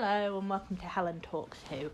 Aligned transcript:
Hello 0.00 0.38
and 0.38 0.48
welcome 0.48 0.76
to 0.76 0.86
Helen 0.86 1.18
Talks 1.22 1.58
Who. 1.70 1.90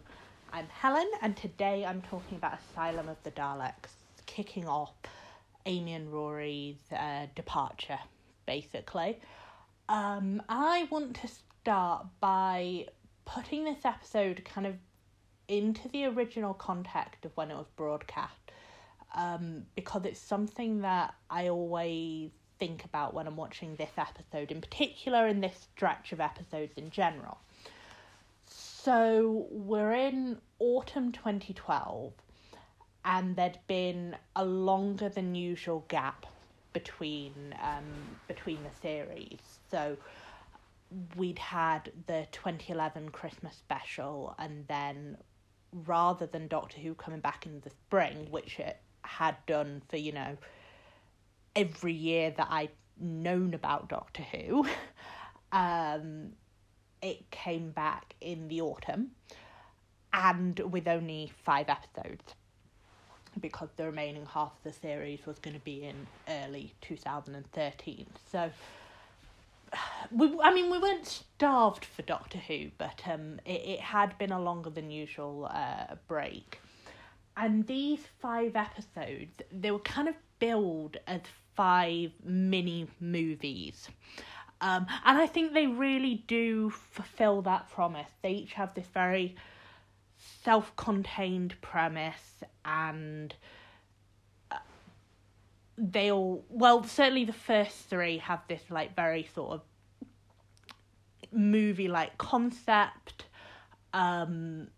I'm 0.52 0.66
Helen 0.68 1.10
and 1.22 1.34
today 1.34 1.86
I'm 1.86 2.02
talking 2.02 2.36
about 2.36 2.58
Asylum 2.58 3.08
of 3.08 3.16
the 3.22 3.30
Daleks, 3.30 3.94
kicking 4.26 4.68
off 4.68 4.92
Amy 5.64 5.94
and 5.94 6.12
Rory's 6.12 6.76
uh, 6.92 7.28
departure, 7.34 7.98
basically. 8.44 9.18
Um, 9.88 10.42
I 10.50 10.86
want 10.90 11.16
to 11.22 11.28
start 11.28 12.04
by 12.20 12.88
putting 13.24 13.64
this 13.64 13.86
episode 13.86 14.44
kind 14.44 14.66
of 14.66 14.74
into 15.48 15.88
the 15.88 16.04
original 16.04 16.52
context 16.52 17.24
of 17.24 17.34
when 17.38 17.50
it 17.50 17.54
was 17.56 17.70
broadcast, 17.74 18.52
um, 19.14 19.62
because 19.76 20.04
it's 20.04 20.20
something 20.20 20.82
that 20.82 21.14
I 21.30 21.48
always 21.48 22.32
think 22.58 22.84
about 22.84 23.14
when 23.14 23.26
I'm 23.26 23.36
watching 23.36 23.76
this 23.76 23.92
episode, 23.96 24.52
in 24.52 24.60
particular, 24.60 25.26
in 25.26 25.40
this 25.40 25.56
stretch 25.72 26.12
of 26.12 26.20
episodes 26.20 26.74
in 26.76 26.90
general. 26.90 27.38
So 28.84 29.46
we're 29.50 29.94
in 29.94 30.36
autumn 30.58 31.10
2012, 31.12 32.12
and 33.06 33.34
there'd 33.34 33.58
been 33.66 34.14
a 34.36 34.44
longer 34.44 35.08
than 35.08 35.34
usual 35.34 35.86
gap 35.88 36.26
between 36.74 37.54
um, 37.62 38.18
between 38.28 38.58
the 38.62 38.68
series. 38.82 39.38
So 39.70 39.96
we'd 41.16 41.38
had 41.38 41.92
the 42.06 42.26
2011 42.32 43.08
Christmas 43.08 43.56
special, 43.56 44.34
and 44.38 44.66
then 44.68 45.16
rather 45.86 46.26
than 46.26 46.46
Doctor 46.46 46.78
Who 46.78 46.92
coming 46.92 47.20
back 47.20 47.46
in 47.46 47.60
the 47.60 47.70
spring, 47.70 48.26
which 48.30 48.58
it 48.58 48.76
had 49.00 49.36
done 49.46 49.80
for 49.88 49.96
you 49.96 50.12
know 50.12 50.36
every 51.56 51.94
year 51.94 52.34
that 52.36 52.48
I'd 52.50 52.72
known 53.00 53.54
about 53.54 53.88
Doctor 53.88 54.24
Who, 54.24 54.66
um, 55.52 56.32
it 57.04 57.30
came 57.30 57.70
back 57.70 58.14
in 58.20 58.48
the 58.48 58.60
autumn 58.62 59.10
and 60.12 60.58
with 60.60 60.88
only 60.88 61.30
five 61.44 61.68
episodes 61.68 62.34
because 63.40 63.68
the 63.76 63.84
remaining 63.84 64.26
half 64.26 64.52
of 64.52 64.62
the 64.64 64.72
series 64.72 65.26
was 65.26 65.38
going 65.38 65.54
to 65.54 65.64
be 65.64 65.84
in 65.84 66.06
early 66.28 66.72
2013. 66.80 68.06
So, 68.30 68.50
we, 70.10 70.38
I 70.42 70.54
mean, 70.54 70.70
we 70.70 70.78
weren't 70.78 71.06
starved 71.06 71.84
for 71.84 72.02
Doctor 72.02 72.38
Who, 72.38 72.70
but 72.78 73.02
um, 73.06 73.40
it, 73.44 73.60
it 73.66 73.80
had 73.80 74.16
been 74.18 74.32
a 74.32 74.40
longer 74.40 74.70
than 74.70 74.90
usual 74.90 75.50
uh, 75.52 75.96
break. 76.08 76.60
And 77.36 77.66
these 77.66 78.00
five 78.20 78.54
episodes, 78.56 79.42
they 79.52 79.72
were 79.72 79.80
kind 79.80 80.08
of 80.08 80.14
billed 80.38 80.96
as 81.06 81.20
five 81.54 82.12
mini 82.24 82.86
movies. 83.00 83.88
Um, 84.64 84.86
and 85.04 85.18
I 85.18 85.26
think 85.26 85.52
they 85.52 85.66
really 85.66 86.24
do 86.26 86.70
fulfill 86.70 87.42
that 87.42 87.70
promise. 87.70 88.08
They 88.22 88.30
each 88.30 88.54
have 88.54 88.72
this 88.72 88.86
very 88.86 89.36
self 90.42 90.74
contained 90.76 91.60
premise 91.60 92.42
and 92.64 93.34
uh, 94.50 94.56
they 95.76 96.10
all, 96.10 96.46
well, 96.48 96.82
certainly 96.82 97.26
the 97.26 97.34
first 97.34 97.76
three 97.90 98.16
have 98.16 98.40
this 98.48 98.62
like 98.70 98.96
very 98.96 99.28
sort 99.34 99.52
of 99.52 99.60
movie 101.30 101.88
like 101.88 102.16
concept. 102.16 103.26
Um, 103.92 104.68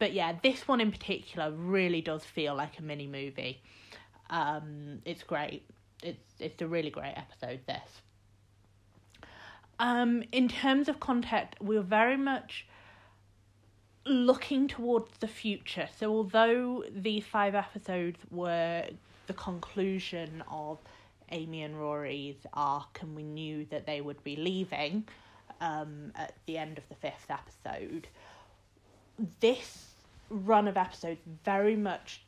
but 0.00 0.12
yeah, 0.12 0.32
this 0.42 0.66
one 0.66 0.80
in 0.80 0.90
particular 0.90 1.52
really 1.52 2.00
does 2.00 2.24
feel 2.24 2.56
like 2.56 2.76
a 2.80 2.82
mini 2.82 3.06
movie. 3.06 3.62
Um, 4.30 4.98
it's 5.04 5.22
great. 5.22 5.62
It's 6.02 6.34
it's 6.40 6.60
a 6.60 6.66
really 6.66 6.90
great 6.90 7.14
episode. 7.16 7.60
This. 7.64 8.02
Um, 9.80 10.24
in 10.32 10.48
terms 10.48 10.88
of 10.88 11.00
content, 11.00 11.54
we 11.60 11.76
are 11.76 11.82
very 11.82 12.16
much 12.16 12.66
looking 14.04 14.66
towards 14.66 15.18
the 15.18 15.28
future. 15.28 15.88
So 15.98 16.10
although 16.10 16.84
these 16.90 17.24
five 17.24 17.54
episodes 17.54 18.18
were 18.30 18.84
the 19.26 19.34
conclusion 19.34 20.42
of 20.50 20.78
Amy 21.30 21.62
and 21.62 21.78
Rory's 21.78 22.46
arc, 22.54 22.98
and 23.02 23.14
we 23.14 23.22
knew 23.22 23.66
that 23.66 23.86
they 23.86 24.00
would 24.00 24.22
be 24.24 24.34
leaving 24.34 25.06
um, 25.60 26.12
at 26.14 26.34
the 26.46 26.56
end 26.56 26.78
of 26.78 26.88
the 26.88 26.94
fifth 26.94 27.26
episode, 27.30 28.08
this 29.40 29.94
run 30.30 30.68
of 30.68 30.76
episodes 30.76 31.20
very 31.44 31.76
much 31.76 32.22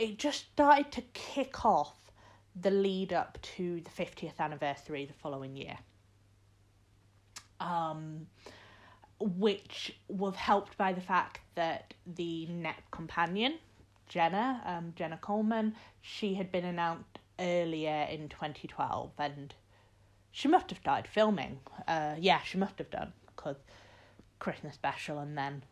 it 0.00 0.16
just 0.16 0.46
started 0.52 0.90
to 0.90 1.02
kick 1.12 1.64
off 1.64 2.10
the 2.58 2.70
lead 2.70 3.12
up 3.12 3.38
to 3.42 3.82
the 3.82 3.90
50th 3.90 4.38
anniversary 4.38 5.04
the 5.04 5.12
following 5.12 5.54
year. 5.56 5.76
Um, 7.60 8.26
which 9.20 9.94
was 10.08 10.34
helped 10.34 10.78
by 10.78 10.94
the 10.94 11.00
fact 11.00 11.40
that 11.54 11.92
the 12.06 12.46
net 12.46 12.82
companion, 12.90 13.58
Jenna, 14.08 14.62
um, 14.64 14.94
Jenna 14.96 15.18
Coleman, 15.18 15.74
she 16.00 16.34
had 16.34 16.50
been 16.50 16.64
announced 16.64 17.18
earlier 17.38 18.06
in 18.10 18.28
2012 18.30 19.10
and 19.18 19.54
she 20.32 20.48
must 20.48 20.70
have 20.70 20.82
died 20.82 21.06
filming. 21.06 21.60
Uh, 21.86 22.14
yeah, 22.18 22.40
she 22.42 22.56
must 22.56 22.78
have 22.78 22.90
done 22.90 23.12
because 23.26 23.56
Christmas 24.38 24.74
special 24.74 25.18
and 25.18 25.36
then 25.36 25.62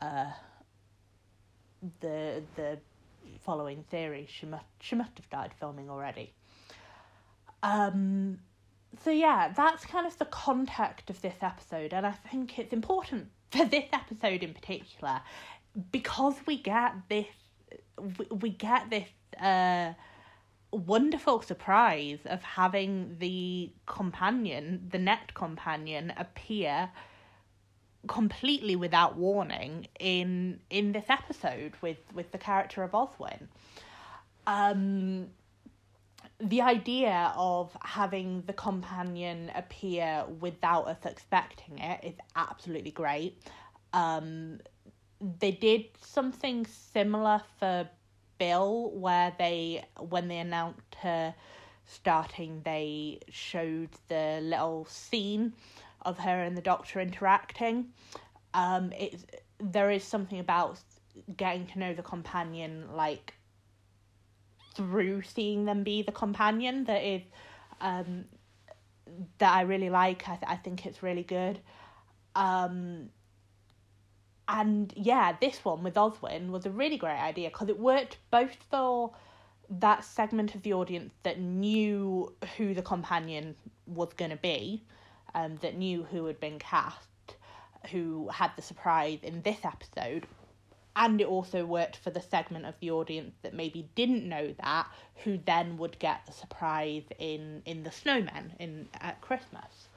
uh, 0.00 0.32
the 2.00 2.42
the 2.56 2.78
following 3.44 3.84
theory, 3.90 4.26
she 4.28 4.46
must 4.46 4.64
she 4.80 4.96
must 4.96 5.16
have 5.16 5.28
died 5.30 5.52
filming 5.58 5.88
already. 5.88 6.32
Um, 7.62 8.40
so 9.00 9.10
yeah, 9.10 9.52
that's 9.56 9.86
kind 9.86 10.06
of 10.06 10.16
the 10.18 10.26
context 10.26 11.10
of 11.10 11.20
this 11.22 11.36
episode, 11.40 11.92
and 11.92 12.06
I 12.06 12.12
think 12.12 12.58
it's 12.58 12.72
important 12.72 13.28
for 13.50 13.64
this 13.64 13.84
episode 13.92 14.42
in 14.42 14.54
particular 14.54 15.20
because 15.90 16.34
we 16.46 16.58
get 16.58 16.94
this 17.08 17.26
we, 18.30 18.50
get 18.50 18.90
this 18.90 19.08
uh 19.40 19.92
wonderful 20.72 21.42
surprise 21.42 22.18
of 22.24 22.42
having 22.42 23.16
the 23.18 23.70
companion, 23.86 24.88
the 24.90 24.98
net 24.98 25.34
companion, 25.34 26.12
appear 26.16 26.90
completely 28.08 28.74
without 28.74 29.16
warning 29.16 29.86
in 30.00 30.60
in 30.70 30.92
this 30.92 31.04
episode 31.08 31.72
with 31.80 31.98
with 32.14 32.32
the 32.32 32.38
character 32.38 32.82
of 32.82 32.92
Oswin. 32.92 33.48
Um, 34.46 35.28
the 36.42 36.60
idea 36.60 37.32
of 37.36 37.76
having 37.82 38.42
the 38.46 38.52
companion 38.52 39.50
appear 39.54 40.24
without 40.40 40.88
us 40.88 40.98
expecting 41.04 41.78
it 41.78 42.00
is 42.02 42.14
absolutely 42.34 42.90
great. 42.90 43.38
Um, 43.92 44.58
they 45.38 45.52
did 45.52 45.84
something 46.00 46.66
similar 46.66 47.40
for 47.58 47.88
Bill, 48.38 48.90
where 48.90 49.32
they 49.38 49.84
when 50.00 50.26
they 50.26 50.38
announced 50.38 50.96
her 51.00 51.32
starting, 51.86 52.60
they 52.64 53.20
showed 53.30 53.90
the 54.08 54.40
little 54.42 54.84
scene 54.86 55.52
of 56.02 56.18
her 56.18 56.42
and 56.42 56.56
the 56.56 56.62
doctor 56.62 57.00
interacting. 57.00 57.92
Um, 58.52 58.92
it's 58.98 59.24
there 59.60 59.92
is 59.92 60.02
something 60.02 60.40
about 60.40 60.80
getting 61.36 61.66
to 61.68 61.78
know 61.78 61.94
the 61.94 62.02
companion 62.02 62.88
like 62.94 63.34
through 64.72 65.22
seeing 65.22 65.64
them 65.64 65.82
be 65.82 66.02
the 66.02 66.12
companion 66.12 66.84
that 66.84 67.02
is 67.02 67.22
um 67.80 68.24
that 69.38 69.52
I 69.54 69.62
really 69.62 69.90
like. 69.90 70.28
I 70.28 70.36
th- 70.36 70.48
I 70.48 70.56
think 70.56 70.86
it's 70.86 71.02
really 71.02 71.24
good. 71.24 71.60
Um 72.34 73.10
and 74.48 74.92
yeah, 74.96 75.36
this 75.40 75.64
one 75.64 75.82
with 75.82 75.94
Oswin 75.94 76.50
was 76.50 76.66
a 76.66 76.70
really 76.70 76.98
great 76.98 77.18
idea 77.18 77.48
because 77.48 77.68
it 77.68 77.78
worked 77.78 78.18
both 78.30 78.56
for 78.70 79.12
that 79.70 80.04
segment 80.04 80.54
of 80.54 80.62
the 80.62 80.74
audience 80.74 81.14
that 81.22 81.40
knew 81.40 82.34
who 82.56 82.74
the 82.74 82.82
companion 82.82 83.54
was 83.86 84.12
going 84.14 84.30
to 84.30 84.36
be 84.36 84.82
um, 85.34 85.56
that 85.62 85.76
knew 85.76 86.02
who 86.02 86.26
had 86.26 86.38
been 86.40 86.58
cast, 86.58 87.08
who 87.90 88.28
had 88.28 88.50
the 88.56 88.62
surprise 88.62 89.20
in 89.22 89.42
this 89.42 89.58
episode. 89.64 90.26
And 90.94 91.20
it 91.20 91.26
also 91.26 91.64
worked 91.64 91.96
for 91.96 92.10
the 92.10 92.20
segment 92.20 92.66
of 92.66 92.74
the 92.80 92.90
audience 92.90 93.34
that 93.42 93.54
maybe 93.54 93.88
didn't 93.94 94.28
know 94.28 94.54
that, 94.60 94.86
who 95.24 95.38
then 95.38 95.78
would 95.78 95.98
get 95.98 96.26
the 96.26 96.32
surprise 96.32 97.04
in 97.18 97.62
in 97.64 97.82
the 97.82 97.90
snowmen 97.90 98.50
in 98.58 98.88
at 99.00 99.20
Christmas. 99.20 99.88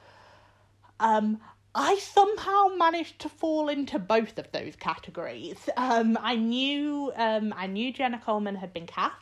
Um, 0.98 1.40
I 1.74 1.98
somehow 1.98 2.68
managed 2.68 3.18
to 3.20 3.28
fall 3.28 3.68
into 3.68 3.98
both 3.98 4.38
of 4.38 4.50
those 4.52 4.76
categories. 4.76 5.68
Um, 5.76 6.18
I 6.22 6.36
knew 6.36 7.12
um, 7.14 7.52
I 7.54 7.66
knew 7.66 7.92
Jenna 7.92 8.18
Coleman 8.24 8.56
had 8.56 8.72
been 8.72 8.86
cast. 8.86 9.14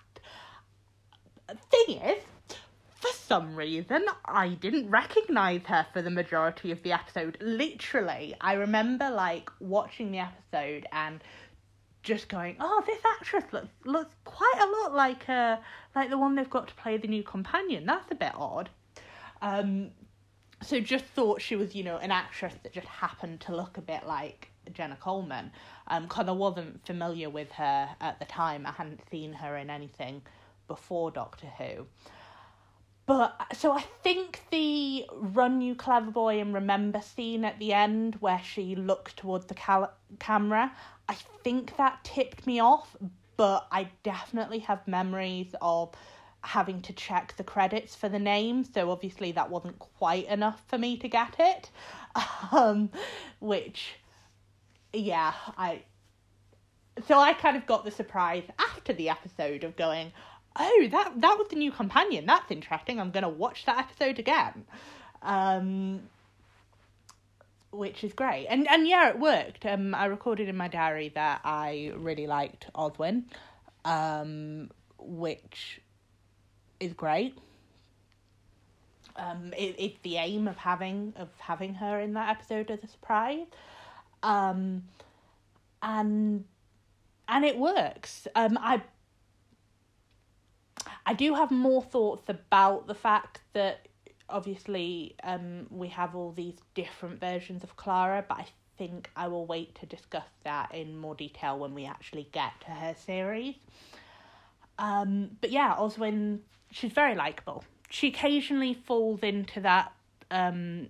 Thing 1.71 1.97
is, 2.01 2.23
for 3.05 3.13
some 3.13 3.57
reason, 3.57 4.07
I 4.25 4.51
didn't 4.51 4.89
recognize 4.89 5.63
her 5.67 5.85
for 5.93 6.01
the 6.01 6.11
majority 6.11 6.71
of 6.71 6.83
the 6.85 6.93
episode. 6.93 7.37
Literally, 7.41 8.35
I 8.41 8.55
remember 8.55 9.11
like 9.11 9.51
watching 9.61 10.13
the 10.13 10.21
episode 10.21 10.87
and 10.93 11.23
just 12.05 12.29
going, 12.29 12.57
"Oh, 12.61 12.83
this 12.87 13.01
actress 13.19 13.45
looks 13.53 13.69
looks 13.85 14.15
quite 14.25 14.61
a 14.61 14.83
lot 14.83 14.95
like 14.95 15.29
uh 15.29 15.57
like 15.97 16.11
the 16.11 16.19
one 16.19 16.37
they've 16.37 16.49
got 16.49 16.69
to 16.69 16.75
play 16.75 16.97
the 16.97 17.09
new 17.09 17.25
companion. 17.25 17.87
That's 17.87 18.11
a 18.13 18.15
bit 18.15 18.33
odd." 18.37 18.71
Um, 19.43 19.91
so 20.63 20.81
just 20.81 21.05
thought 21.05 21.43
she 21.43 21.57
was, 21.57 21.75
you 21.75 21.85
know, 21.85 21.99
an 21.99 22.11
actress 22.11 22.55
that 22.63 22.73
just 22.73 22.87
happened 22.87 23.41
to 23.41 23.55
look 23.55 23.77
a 23.77 23.83
bit 23.83 24.07
like 24.07 24.51
Jenna 24.73 24.97
Coleman. 24.97 25.51
Um, 25.89 26.05
because 26.05 26.29
I 26.29 26.33
wasn't 26.33 26.87
familiar 26.87 27.29
with 27.29 27.51
her 27.53 27.91
at 28.01 28.19
the 28.19 28.25
time. 28.25 28.67
I 28.67 28.73
hadn't 28.73 29.01
seen 29.11 29.33
her 29.35 29.57
in 29.57 29.69
anything 29.69 30.23
before 30.69 31.11
Doctor 31.11 31.49
Who. 31.59 31.87
But 33.07 33.39
so 33.53 33.73
I 33.73 33.83
think 34.03 34.43
the 34.51 35.05
run 35.13 35.61
you 35.61 35.75
clever 35.75 36.11
boy 36.11 36.41
and 36.41 36.55
remember 36.55 37.03
scene 37.03 37.45
at 37.45 37.59
the 37.59 37.73
end 37.75 38.17
where 38.21 38.41
she 38.43 38.75
looked 38.75 39.19
towards 39.19 39.47
the 39.47 39.55
cal- 39.55 39.93
camera, 40.19 40.73
I 41.09 41.15
think 41.43 41.77
that 41.77 42.03
tipped 42.03 42.47
me 42.47 42.61
off, 42.61 42.97
but 43.37 43.67
I 43.71 43.89
definitely 44.05 44.61
have 44.61 44.87
memories 44.89 45.55
of 45.61 45.91
having 46.41 46.81
to 46.83 46.93
check 46.93 47.35
the 47.37 47.45
credits 47.45 47.95
for 47.95 48.09
the 48.09 48.19
name, 48.19 48.65
so 48.65 48.91
obviously 48.91 49.33
that 49.33 49.51
wasn't 49.51 49.79
quite 49.79 50.27
enough 50.29 50.63
for 50.69 50.79
me 50.79 50.97
to 50.99 51.09
get 51.09 51.37
it. 51.39 51.71
Um, 52.53 52.91
which, 53.41 53.95
yeah, 54.93 55.33
I. 55.59 55.83
So 57.09 57.19
I 57.19 57.33
kind 57.33 57.57
of 57.57 57.67
got 57.67 57.85
the 57.85 57.91
surprise 57.91 58.45
after 58.57 58.93
the 58.93 59.09
episode 59.09 59.65
of 59.65 59.75
going, 59.75 60.13
oh, 60.57 60.89
that 60.91 61.21
that 61.21 61.39
was 61.39 61.49
the 61.49 61.57
new 61.57 61.73
companion. 61.73 62.27
That's 62.27 62.51
interesting. 62.51 63.01
I'm 63.01 63.11
gonna 63.11 63.29
watch 63.29 63.65
that 63.67 63.79
episode 63.79 64.19
again. 64.19 64.65
Um, 65.23 66.03
which 67.75 68.05
is 68.05 68.13
great. 68.13 68.47
And 68.47 68.69
and 68.69 68.87
yeah, 68.87 69.11
it 69.11 69.19
worked. 69.19 69.67
Um, 69.67 69.95
I 69.95 70.07
recorded 70.07 70.49
in 70.49 70.57
my 70.57 70.69
diary 70.69 71.11
that 71.15 71.41
I 71.45 71.93
really 71.97 72.27
liked 72.27 72.67
Oswin, 72.75 73.25
um, 73.85 74.71
which 74.99 75.81
is 76.81 76.93
great. 76.93 77.37
Um, 79.17 79.53
it, 79.57 79.77
it's 79.79 79.99
the 80.03 80.17
aim 80.17 80.49
of 80.49 80.57
having 80.57 81.13
of 81.17 81.29
having 81.39 81.75
her 81.75 82.01
in 82.01 82.15
that 82.15 82.31
episode 82.31 82.71
as 82.71 82.83
a 82.83 82.89
surprise, 82.89 83.47
um, 84.23 84.85
and 85.83 86.45
and 87.29 87.45
it 87.45 87.59
works. 87.59 88.27
Um, 88.35 88.59
I 88.61 88.83
I 91.07 91.15
do 91.15 91.35
have 91.35 91.51
more 91.51 91.83
thoughts 91.83 92.29
about 92.29 92.87
the 92.87 92.95
fact 92.95 93.41
that 93.53 93.89
obviously 94.29 95.15
um 95.23 95.67
we 95.71 95.89
have 95.89 96.15
all 96.15 96.33
these 96.33 96.57
different 96.75 97.21
versions 97.21 97.63
of 97.63 97.77
Clara, 97.77 98.25
but 98.27 98.39
I 98.39 98.47
think 98.79 99.11
I 99.17 99.29
will 99.29 99.47
wait 99.47 99.75
to 99.77 99.87
discuss 99.87 100.27
that 100.45 100.75
in 100.75 100.97
more 100.97 101.15
detail 101.15 101.59
when 101.59 101.75
we 101.75 101.85
actually 101.87 102.29
get 102.33 102.53
to 102.63 102.71
her 102.71 102.95
series. 103.07 103.55
Um, 104.79 105.37
but 105.41 105.51
yeah, 105.51 105.75
Oswin 105.79 106.41
she's 106.71 106.93
very 106.93 107.15
likable. 107.15 107.65
She 107.89 108.09
occasionally 108.09 108.75
falls 108.75 109.21
into 109.21 109.61
that 109.61 109.93
um, 110.31 110.89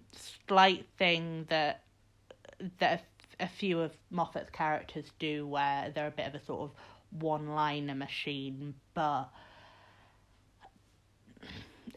slight 0.49 0.87
thing 0.97 1.47
that 1.49 1.83
that 2.79 3.05
a, 3.41 3.45
a 3.45 3.49
few 3.49 3.81
of 3.81 3.93
Moffat's 4.11 4.51
characters 4.51 5.07
do, 5.19 5.47
where 5.47 5.91
they're 5.95 6.07
a 6.07 6.11
bit 6.11 6.27
of 6.27 6.35
a 6.35 6.45
sort 6.45 6.63
of 6.63 6.71
one-liner 7.21 7.95
machine, 7.95 8.75
but 8.95 9.29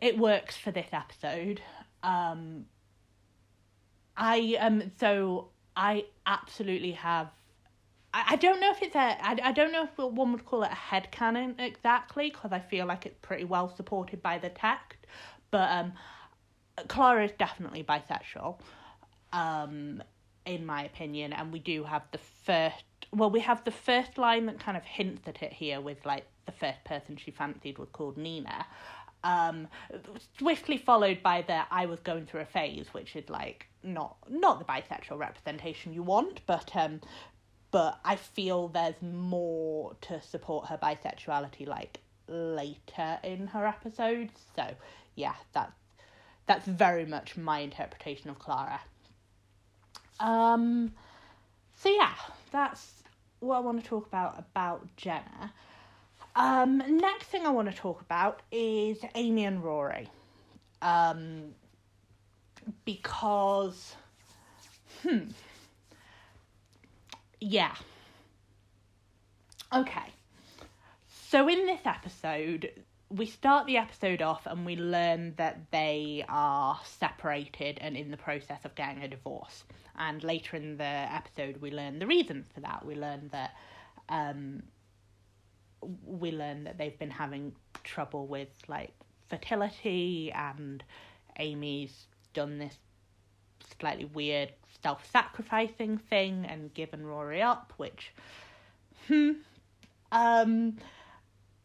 it 0.02 0.18
works 0.18 0.58
for 0.58 0.72
this 0.72 0.88
episode. 0.92 1.62
Um, 2.04 2.66
I 4.18 4.58
um 4.60 4.92
so 5.00 5.50
I 5.76 6.06
absolutely 6.26 6.94
have 6.94 7.30
I, 8.14 8.24
I 8.32 8.36
don't 8.36 8.60
know 8.60 8.72
if 8.72 8.82
it's 8.82 8.96
a 8.96 9.00
I, 9.00 9.38
I 9.44 9.52
don't 9.52 9.72
know 9.72 9.84
if 9.84 9.98
one 9.98 10.32
would 10.32 10.46
call 10.46 10.64
it 10.64 10.72
a 10.72 10.76
head 10.76 11.12
canon 11.12 11.56
exactly 11.60 12.30
because 12.30 12.52
I 12.52 12.60
feel 12.60 12.86
like 12.88 13.06
it's 13.06 13.18
pretty 13.22 13.46
well 13.46 13.74
supported 13.76 14.24
by 14.24 14.40
the 14.40 14.50
text, 14.50 15.00
but 15.52 15.70
um, 15.70 15.94
Clara 16.88 17.26
is 17.26 17.32
definitely 17.38 17.84
bisexual, 17.84 18.60
um, 19.34 20.02
in 20.46 20.66
my 20.66 20.84
opinion, 20.84 21.34
and 21.34 21.54
we 21.54 21.60
do 21.60 21.84
have 21.84 22.04
the 22.12 22.18
first 22.18 22.84
well 23.14 23.30
we 23.30 23.42
have 23.42 23.64
the 23.64 23.72
first 23.72 24.18
line 24.18 24.48
that 24.48 24.60
kind 24.60 24.78
of 24.78 24.84
hints 24.84 25.28
at 25.28 25.44
it 25.44 25.54
here 25.54 25.80
with 25.80 26.04
like 26.06 26.26
the 26.46 26.52
first 26.52 26.84
person 26.86 27.18
she 27.18 27.30
fancied 27.30 27.78
was 27.78 27.90
called 27.92 28.18
Nina. 28.18 28.66
Um, 29.24 29.68
swiftly 30.38 30.78
followed 30.78 31.22
by 31.22 31.42
the 31.42 31.64
I 31.72 31.86
was 31.86 32.00
going 32.00 32.26
through 32.26 32.42
a 32.42 32.46
phase, 32.46 32.88
which 32.94 33.16
is 33.16 33.30
like 33.30 33.68
not 33.84 34.18
not 34.30 34.60
the 34.60 34.66
bisexual 34.66 35.18
representation 35.18 35.94
you 35.94 36.04
want, 36.04 36.42
but 36.46 36.76
um, 36.76 37.02
but 37.72 38.00
I 38.06 38.16
feel 38.16 38.70
there's 38.70 39.02
more 39.02 39.96
to 40.02 40.22
support 40.22 40.68
her 40.68 40.78
bisexuality 40.78 41.68
like 41.68 42.00
later 42.28 43.20
in 43.24 43.48
her 43.48 43.66
episodes. 43.66 44.34
So 44.56 44.76
yeah, 45.16 45.36
that's 45.54 45.74
that's 46.46 46.66
very 46.66 47.06
much 47.06 47.36
my 47.38 47.60
interpretation 47.60 48.30
of 48.30 48.40
Clara. 48.40 48.80
Um 50.20 50.94
so 51.76 51.90
yeah, 51.90 52.14
that's 52.52 53.04
what 53.40 53.58
I 53.58 53.60
want 53.60 53.84
to 53.84 53.88
talk 53.88 54.08
about 54.08 54.40
about 54.40 54.88
Jenna. 54.96 55.54
Um 56.38 56.78
next 57.00 57.28
thing 57.28 57.46
I 57.46 57.50
want 57.52 57.70
to 57.70 57.76
talk 57.76 58.02
about 58.02 58.42
is 58.52 59.04
Amy 59.16 59.44
and 59.46 59.62
Rory. 59.64 60.10
Um 60.82 61.56
because 62.86 63.96
hmm 65.04 65.30
yeah. 67.42 67.76
Okay. 69.74 70.14
So 71.10 71.48
in 71.50 71.66
this 71.66 71.82
episode, 71.86 72.72
we 73.10 73.26
start 73.26 73.66
the 73.68 73.78
episode 73.78 74.22
off 74.22 74.46
and 74.48 74.66
we 74.66 74.76
learn 74.76 75.36
that 75.38 75.72
they 75.72 76.26
are 76.30 76.80
separated 76.86 77.78
and 77.82 77.98
in 77.98 78.12
the 78.12 78.18
process 78.18 78.66
of 78.66 78.76
getting 78.76 79.04
a 79.04 79.08
divorce. 79.08 79.66
And 79.98 80.24
later 80.24 80.56
in 80.58 80.78
the 80.78 80.84
episode, 80.84 81.58
we 81.62 81.72
learn 81.72 82.00
the 82.00 82.08
reasons 82.08 82.48
for 82.54 82.62
that. 82.62 82.86
We 82.86 82.96
learn 82.96 83.30
that 83.32 83.56
um, 84.10 84.64
we 85.82 86.32
learn 86.32 86.64
that 86.66 86.78
they've 86.78 86.98
been 86.98 87.12
having 87.12 87.54
trouble 87.84 88.28
with 88.28 88.50
like 88.68 88.94
fertility, 89.30 90.32
and 90.34 90.84
Amy's 91.38 92.08
done 92.34 92.58
this 92.58 92.78
slightly 93.80 94.06
weird 94.06 94.52
self 94.84 95.10
sacrificing 95.12 95.98
thing 95.98 96.46
and 96.46 96.74
given 96.74 97.06
Rory 97.06 97.42
up, 97.42 97.74
which, 97.78 98.14
hmm. 99.08 99.32
Um, 100.12 100.78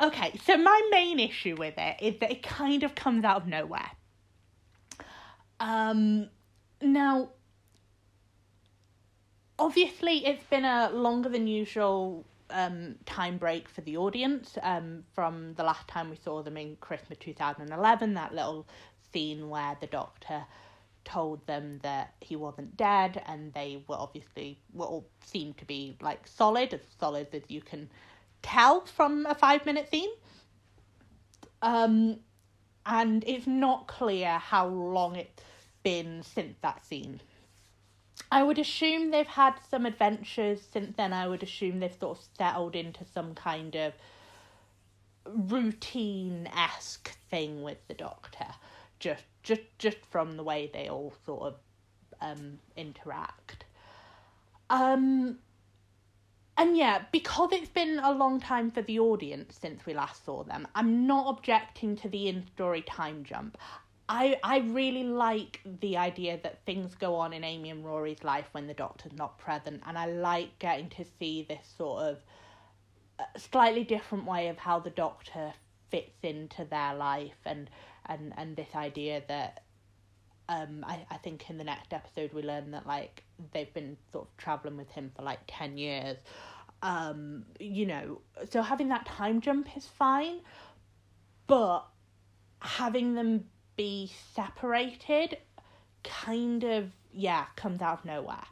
okay, 0.02 0.38
so 0.44 0.56
my 0.56 0.88
main 0.90 1.20
issue 1.20 1.54
with 1.56 1.74
it 1.78 1.96
is 2.00 2.18
that 2.20 2.30
it 2.30 2.42
kind 2.42 2.82
of 2.82 2.94
comes 2.94 3.24
out 3.24 3.42
of 3.42 3.46
nowhere. 3.46 3.90
Um, 5.60 6.28
now, 6.80 7.30
obviously, 9.58 10.26
it's 10.26 10.42
been 10.44 10.64
a 10.64 10.90
longer 10.90 11.28
than 11.28 11.46
usual 11.46 12.26
um, 12.52 12.96
time 13.06 13.38
break 13.38 13.68
for 13.68 13.80
the 13.82 13.96
audience 13.96 14.56
um, 14.62 15.04
from 15.14 15.54
the 15.54 15.64
last 15.64 15.88
time 15.88 16.10
we 16.10 16.16
saw 16.16 16.42
them 16.42 16.56
in 16.56 16.76
Christmas 16.76 17.18
2011, 17.18 18.14
that 18.14 18.34
little 18.34 18.66
scene 19.12 19.48
where 19.48 19.76
the 19.80 19.86
doctor 19.86 20.44
told 21.04 21.44
them 21.46 21.80
that 21.82 22.14
he 22.20 22.36
wasn't 22.36 22.76
dead 22.76 23.22
and 23.26 23.52
they 23.54 23.82
were 23.88 23.96
obviously 23.96 24.58
all 24.78 25.06
seemed 25.24 25.58
to 25.58 25.64
be 25.64 25.96
like 26.00 26.26
solid 26.26 26.72
as 26.72 26.80
solid 26.98 27.26
as 27.32 27.42
you 27.48 27.60
can 27.60 27.88
tell 28.42 28.82
from 28.86 29.26
a 29.26 29.34
five 29.34 29.66
minute 29.66 29.90
scene. 29.90 30.10
Um 31.60 32.20
and 32.86 33.24
it's 33.26 33.46
not 33.46 33.86
clear 33.86 34.38
how 34.38 34.66
long 34.66 35.16
it's 35.16 35.42
been 35.82 36.22
since 36.22 36.56
that 36.62 36.84
scene 36.84 37.20
i 38.32 38.42
would 38.42 38.58
assume 38.58 39.10
they've 39.10 39.26
had 39.26 39.54
some 39.70 39.86
adventures 39.86 40.60
since 40.72 40.96
then 40.96 41.12
i 41.12 41.26
would 41.28 41.42
assume 41.42 41.78
they've 41.78 41.96
sort 42.00 42.18
of 42.18 42.24
settled 42.36 42.74
into 42.74 43.04
some 43.14 43.34
kind 43.34 43.76
of 43.76 43.92
routine-esque 45.24 47.16
thing 47.30 47.62
with 47.62 47.78
the 47.86 47.94
doctor 47.94 48.46
just 48.98 49.24
just 49.42 49.62
just 49.78 49.98
from 50.10 50.36
the 50.36 50.42
way 50.42 50.70
they 50.72 50.88
all 50.88 51.12
sort 51.26 51.42
of 51.42 51.54
um, 52.22 52.58
interact. 52.76 53.64
Um, 54.70 55.38
and 56.56 56.76
yeah, 56.76 57.02
because 57.10 57.50
it's 57.52 57.68
been 57.68 57.98
a 57.98 58.12
long 58.12 58.40
time 58.40 58.70
for 58.70 58.82
the 58.82 59.00
audience 59.00 59.58
since 59.60 59.84
we 59.84 59.94
last 59.94 60.24
saw 60.24 60.44
them, 60.44 60.68
I'm 60.74 61.06
not 61.06 61.36
objecting 61.36 61.96
to 61.96 62.08
the 62.08 62.28
in 62.28 62.46
story 62.54 62.82
time 62.82 63.24
jump. 63.24 63.58
I 64.08 64.36
I 64.42 64.58
really 64.58 65.04
like 65.04 65.60
the 65.80 65.96
idea 65.96 66.38
that 66.42 66.64
things 66.66 66.94
go 66.94 67.14
on 67.16 67.32
in 67.32 67.44
Amy 67.44 67.70
and 67.70 67.84
Rory's 67.84 68.24
life 68.24 68.46
when 68.52 68.66
the 68.66 68.74
doctor's 68.74 69.12
not 69.12 69.38
present, 69.38 69.82
and 69.86 69.96
I 69.96 70.06
like 70.06 70.58
getting 70.58 70.88
to 70.90 71.04
see 71.18 71.42
this 71.48 71.66
sort 71.76 72.02
of 72.02 72.18
uh, 73.18 73.24
slightly 73.38 73.84
different 73.84 74.26
way 74.26 74.48
of 74.48 74.58
how 74.58 74.80
the 74.80 74.90
doctor 74.90 75.54
fits 75.90 76.18
into 76.22 76.64
their 76.64 76.94
life 76.94 77.36
and 77.44 77.70
and 78.06 78.32
and 78.36 78.56
this 78.56 78.74
idea 78.74 79.22
that 79.28 79.62
um 80.48 80.84
I, 80.86 81.06
I 81.10 81.16
think 81.18 81.48
in 81.50 81.58
the 81.58 81.64
next 81.64 81.92
episode 81.92 82.32
we 82.32 82.42
learn 82.42 82.70
that 82.72 82.86
like 82.86 83.22
they've 83.52 83.72
been 83.72 83.96
sort 84.10 84.26
of 84.26 84.36
traveling 84.36 84.76
with 84.76 84.90
him 84.90 85.12
for 85.14 85.22
like 85.22 85.40
10 85.46 85.76
years. 85.78 86.16
Um 86.82 87.44
you 87.60 87.86
know 87.86 88.20
so 88.50 88.62
having 88.62 88.88
that 88.88 89.06
time 89.06 89.40
jump 89.40 89.76
is 89.76 89.86
fine 89.86 90.40
but 91.46 91.86
having 92.60 93.14
them 93.14 93.44
be 93.76 94.10
separated 94.34 95.38
kind 96.04 96.64
of 96.64 96.90
yeah 97.12 97.46
comes 97.56 97.80
out 97.82 98.00
of 98.00 98.04
nowhere. 98.04 98.44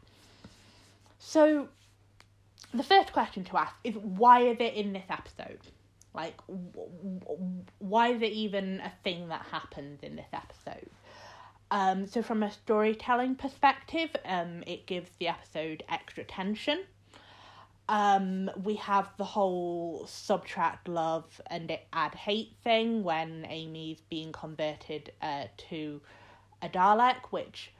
So 1.18 1.68
the 2.72 2.82
first 2.82 3.12
question 3.12 3.44
to 3.44 3.56
ask 3.56 3.74
is 3.84 3.94
why 3.96 4.42
is 4.42 4.56
it 4.60 4.74
in 4.74 4.92
this 4.92 5.06
episode? 5.08 5.60
Like, 6.14 6.34
why 7.78 8.08
is 8.08 8.22
it 8.22 8.32
even 8.32 8.80
a 8.80 8.92
thing 9.04 9.28
that 9.28 9.46
happens 9.50 10.02
in 10.02 10.16
this 10.16 10.26
episode? 10.32 10.90
Um, 11.70 12.06
so, 12.06 12.20
from 12.20 12.42
a 12.42 12.50
storytelling 12.50 13.36
perspective, 13.36 14.10
um, 14.24 14.64
it 14.66 14.86
gives 14.86 15.10
the 15.20 15.28
episode 15.28 15.84
extra 15.88 16.24
tension. 16.24 16.80
Um, 17.90 18.48
we 18.62 18.76
have 18.76 19.10
the 19.16 19.24
whole 19.24 20.06
subtract 20.06 20.86
love 20.86 21.40
and 21.48 21.76
add 21.92 22.14
hate 22.14 22.54
thing 22.62 23.02
when 23.02 23.44
Amy's 23.48 24.00
being 24.08 24.30
converted 24.30 25.12
uh, 25.20 25.46
to 25.70 26.00
a 26.62 26.68
Dalek, 26.68 27.16
which 27.30 27.72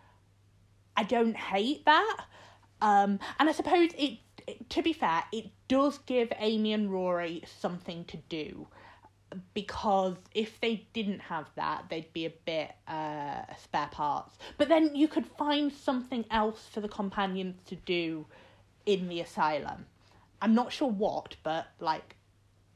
I 0.97 1.05
don't 1.05 1.37
hate 1.37 1.85
that. 1.85 2.25
Um, 2.83 3.21
and 3.39 3.49
I 3.49 3.53
suppose 3.53 3.91
it, 3.97 4.19
it, 4.49 4.69
to 4.71 4.83
be 4.83 4.93
fair, 4.93 5.23
it 5.31 5.47
does 5.69 5.99
give 5.99 6.33
Amy 6.41 6.73
and 6.73 6.91
Rory 6.91 7.45
something 7.61 8.05
to 8.07 8.17
do 8.29 8.67
because 9.55 10.17
if 10.35 10.61
they 10.61 10.89
didn't 10.93 11.21
have 11.21 11.47
that, 11.55 11.85
they'd 11.89 12.13
be 12.13 12.27
a 12.27 12.33
bit 12.47 12.73
uh, 12.89 13.43
spare 13.63 13.91
parts. 13.93 14.39
But 14.59 14.69
then 14.69 14.97
you 14.97 15.07
could 15.07 15.29
find 15.39 15.73
something 15.73 16.25
else 16.33 16.67
for 16.69 16.81
the 16.81 16.89
companions 16.89 17.63
to 17.67 17.77
do 17.77 18.27
in 18.87 19.07
the 19.07 19.21
asylum. 19.21 19.87
I'm 20.43 20.55
not 20.55 20.73
sure 20.73 20.91
what, 20.91 21.37
but 21.43 21.67
like, 21.81 22.17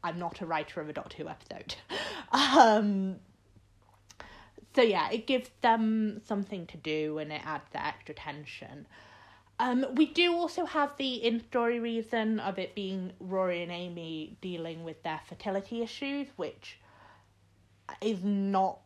I'm 0.03 0.19
not 0.19 0.41
a 0.41 0.47
writer 0.47 0.81
of 0.81 0.89
a 0.89 0.93
Doctor 0.93 1.23
Who 1.23 1.29
episode. 1.29 1.77
um, 2.33 3.17
so 4.75 4.83
yeah, 4.83 5.11
it 5.11 5.27
gives 5.27 5.51
them 5.63 6.21
something 6.27 6.67
to 6.67 6.77
do 6.77 7.19
and 7.19 7.33
it 7.33 7.41
adds 7.45 7.65
that 7.73 7.87
extra 7.87 8.15
tension. 8.15 8.87
Um, 9.61 9.87
we 9.95 10.07
do 10.07 10.35
also 10.35 10.65
have 10.65 10.97
the 10.97 11.15
in 11.15 11.41
story 11.41 11.79
reason 11.79 12.41
of 12.41 12.59
it 12.59 12.75
being 12.75 13.13
Rory 13.21 13.63
and 13.63 13.71
Amy 13.71 14.37
dealing 14.41 14.83
with 14.83 15.03
their 15.05 15.21
fertility 15.29 15.81
issues, 15.83 16.27
which 16.37 16.81
is 18.01 18.25
not. 18.25 18.81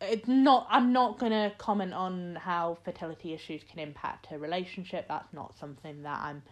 It's 0.00 0.26
not. 0.26 0.66
I'm 0.68 0.92
not 0.92 1.20
gonna 1.20 1.52
comment 1.56 1.94
on 1.94 2.34
how 2.34 2.78
fertility 2.84 3.32
issues 3.32 3.62
can 3.62 3.78
impact 3.78 4.26
a 4.32 4.38
relationship. 4.38 5.06
That's 5.06 5.32
not 5.32 5.56
something 5.56 6.02
that 6.02 6.18
I'm 6.20 6.42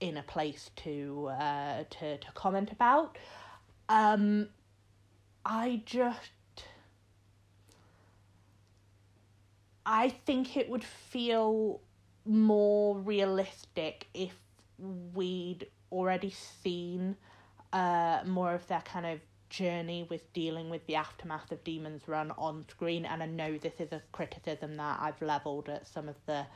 in 0.00 0.16
a 0.16 0.22
place 0.22 0.70
to 0.76 1.30
uh, 1.32 1.84
to 1.90 2.18
to 2.18 2.32
comment 2.34 2.72
about. 2.72 3.18
Um, 3.88 4.48
I 5.44 5.82
just. 5.84 6.30
I 9.90 10.10
think 10.10 10.56
it 10.58 10.68
would 10.68 10.84
feel 10.84 11.80
more 12.26 12.98
realistic 12.98 14.06
if 14.12 14.34
we'd 15.14 15.66
already 15.90 16.30
seen 16.30 17.16
uh, 17.72 18.20
more 18.26 18.54
of 18.54 18.66
their 18.68 18.82
kind 18.82 19.06
of 19.06 19.20
journey 19.48 20.06
with 20.10 20.30
dealing 20.32 20.68
with 20.68 20.86
the 20.86 20.94
aftermath 20.94 21.50
of 21.52 21.64
Demons 21.64 22.02
Run 22.06 22.32
on 22.32 22.64
screen. 22.68 23.06
And 23.06 23.22
I 23.22 23.26
know 23.26 23.56
this 23.56 23.80
is 23.80 23.92
a 23.92 24.02
criticism 24.12 24.74
that 24.76 24.98
I've 25.00 25.20
levelled 25.22 25.68
at 25.68 25.86
some 25.86 26.08
of 26.08 26.16
the 26.26 26.46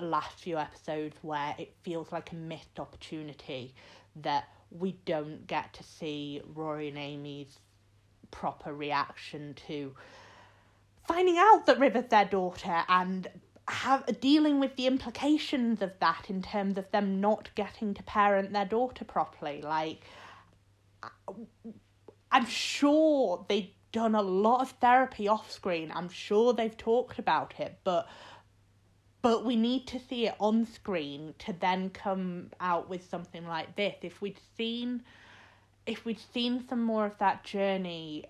last 0.00 0.38
few 0.38 0.58
episodes 0.58 1.16
where 1.22 1.54
it 1.58 1.74
feels 1.82 2.10
like 2.12 2.32
a 2.32 2.36
missed 2.36 2.80
opportunity 2.80 3.74
that 4.16 4.48
we 4.70 4.92
don't 5.04 5.46
get 5.46 5.72
to 5.74 5.82
see 5.84 6.40
Rory 6.54 6.88
and 6.88 6.98
Amy's 6.98 7.58
proper 8.30 8.74
reaction 8.74 9.54
to 9.68 9.94
finding 11.06 11.36
out 11.38 11.66
that 11.66 11.78
River's 11.78 12.08
their 12.08 12.24
daughter 12.24 12.82
and 12.88 13.28
have 13.68 14.04
dealing 14.20 14.60
with 14.60 14.76
the 14.76 14.86
implications 14.86 15.80
of 15.80 15.92
that 16.00 16.26
in 16.28 16.42
terms 16.42 16.76
of 16.76 16.90
them 16.90 17.20
not 17.20 17.50
getting 17.54 17.94
to 17.94 18.02
parent 18.02 18.52
their 18.52 18.64
daughter 18.64 19.04
properly. 19.04 19.62
Like, 19.62 20.02
I'm 22.30 22.46
sure 22.46 23.44
they've 23.48 23.70
done 23.92 24.14
a 24.14 24.22
lot 24.22 24.60
of 24.60 24.70
therapy 24.72 25.28
off 25.28 25.50
screen. 25.50 25.92
I'm 25.94 26.08
sure 26.08 26.52
they've 26.52 26.76
talked 26.76 27.18
about 27.18 27.54
it, 27.58 27.78
but 27.84 28.08
but 29.24 29.42
we 29.42 29.56
need 29.56 29.86
to 29.86 29.98
see 29.98 30.26
it 30.26 30.34
on 30.38 30.66
screen 30.66 31.32
to 31.38 31.54
then 31.54 31.88
come 31.88 32.50
out 32.60 32.90
with 32.90 33.08
something 33.08 33.46
like 33.48 33.74
this. 33.74 33.94
If 34.02 34.20
we'd 34.20 34.38
seen 34.58 35.02
if 35.86 36.04
we'd 36.04 36.20
seen 36.34 36.62
some 36.68 36.82
more 36.82 37.06
of 37.06 37.16
that 37.20 37.42
journey 37.42 38.26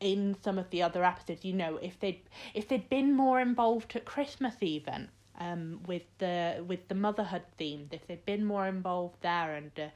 in 0.00 0.36
some 0.42 0.58
of 0.58 0.68
the 0.70 0.82
other 0.82 1.04
episodes, 1.04 1.44
you 1.44 1.52
know, 1.52 1.76
if 1.76 2.00
they'd 2.00 2.22
if 2.52 2.66
they'd 2.66 2.90
been 2.90 3.14
more 3.14 3.40
involved 3.40 3.94
at 3.94 4.04
Christmas 4.04 4.54
even, 4.60 5.08
um, 5.38 5.78
with 5.86 6.06
the 6.18 6.64
with 6.66 6.88
the 6.88 6.96
motherhood 6.96 7.44
theme, 7.56 7.88
if 7.92 8.04
they'd 8.08 8.26
been 8.26 8.44
more 8.44 8.66
involved 8.66 9.18
there 9.20 9.54
and 9.54 9.70
uh, 9.78 9.86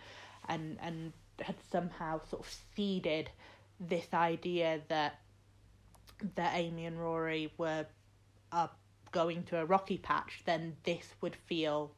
and 0.48 0.78
and 0.80 1.12
had 1.40 1.56
somehow 1.72 2.20
sort 2.30 2.46
of 2.46 2.56
seeded 2.76 3.30
this 3.80 4.06
idea 4.14 4.80
that 4.86 5.18
that 6.36 6.52
Amy 6.54 6.86
and 6.86 7.00
Rory 7.00 7.52
were 7.58 7.86
uh, 8.54 8.68
going 9.12 9.42
to 9.44 9.58
a 9.58 9.64
rocky 9.64 9.98
patch, 9.98 10.42
then 10.44 10.76
this 10.84 11.06
would 11.20 11.36
feel 11.36 11.90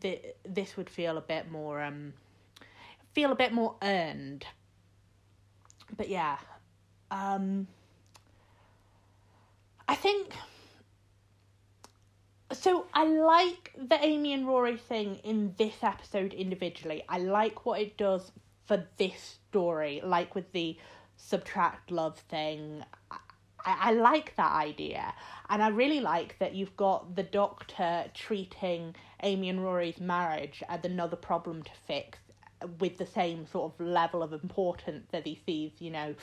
th- 0.00 0.34
this 0.44 0.76
would 0.76 0.90
feel 0.90 1.16
a 1.16 1.20
bit 1.20 1.50
more 1.50 1.80
um 1.80 2.12
feel 3.12 3.32
a 3.32 3.36
bit 3.36 3.52
more 3.52 3.76
earned. 3.82 4.44
But 5.96 6.08
yeah, 6.08 6.38
um, 7.10 7.66
I 9.88 9.94
think. 9.94 10.34
So 12.52 12.86
I 12.94 13.04
like 13.04 13.74
the 13.76 13.98
Amy 14.04 14.32
and 14.32 14.46
Rory 14.46 14.76
thing 14.76 15.16
in 15.24 15.54
this 15.58 15.82
episode 15.82 16.32
individually. 16.32 17.02
I 17.08 17.18
like 17.18 17.66
what 17.66 17.80
it 17.80 17.96
does 17.96 18.30
for 18.66 18.86
this 18.98 19.38
story, 19.48 20.00
like 20.04 20.34
with 20.34 20.52
the 20.52 20.76
subtract 21.16 21.90
love 21.90 22.18
thing. 22.28 22.84
I, 23.66 23.90
I 23.90 23.92
like 23.92 24.34
that 24.36 24.52
idea. 24.52 25.12
And 25.50 25.62
I 25.62 25.68
really 25.68 26.00
like 26.00 26.38
that 26.38 26.54
you've 26.54 26.76
got 26.76 27.16
the 27.16 27.22
doctor 27.22 28.06
treating 28.14 28.94
Amy 29.22 29.48
and 29.48 29.62
Rory's 29.62 30.00
marriage 30.00 30.62
as 30.68 30.84
another 30.84 31.16
problem 31.16 31.62
to 31.62 31.70
fix 31.86 32.18
with 32.78 32.96
the 32.96 33.06
same 33.06 33.46
sort 33.46 33.74
of 33.74 33.86
level 33.86 34.22
of 34.22 34.32
importance 34.32 35.06
that 35.10 35.26
he 35.26 35.38
sees, 35.44 35.72
you 35.78 35.90
know, 35.90 36.14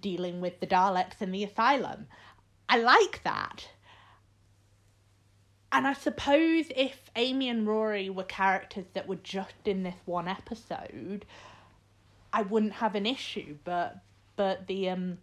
dealing 0.00 0.40
with 0.40 0.58
the 0.60 0.66
Daleks 0.66 1.20
in 1.20 1.32
the 1.32 1.44
asylum. 1.44 2.06
I 2.68 2.78
like 2.78 3.22
that. 3.24 3.68
And 5.72 5.86
I 5.86 5.92
suppose 5.92 6.66
if 6.74 7.10
Amy 7.14 7.48
and 7.48 7.66
Rory 7.66 8.10
were 8.10 8.24
characters 8.24 8.86
that 8.94 9.06
were 9.06 9.16
just 9.16 9.66
in 9.66 9.82
this 9.82 10.00
one 10.04 10.26
episode, 10.26 11.24
I 12.32 12.42
wouldn't 12.42 12.74
have 12.74 12.94
an 12.94 13.06
issue. 13.06 13.56
But 13.64 13.98
but 14.36 14.66
the 14.66 14.88
um 14.90 15.18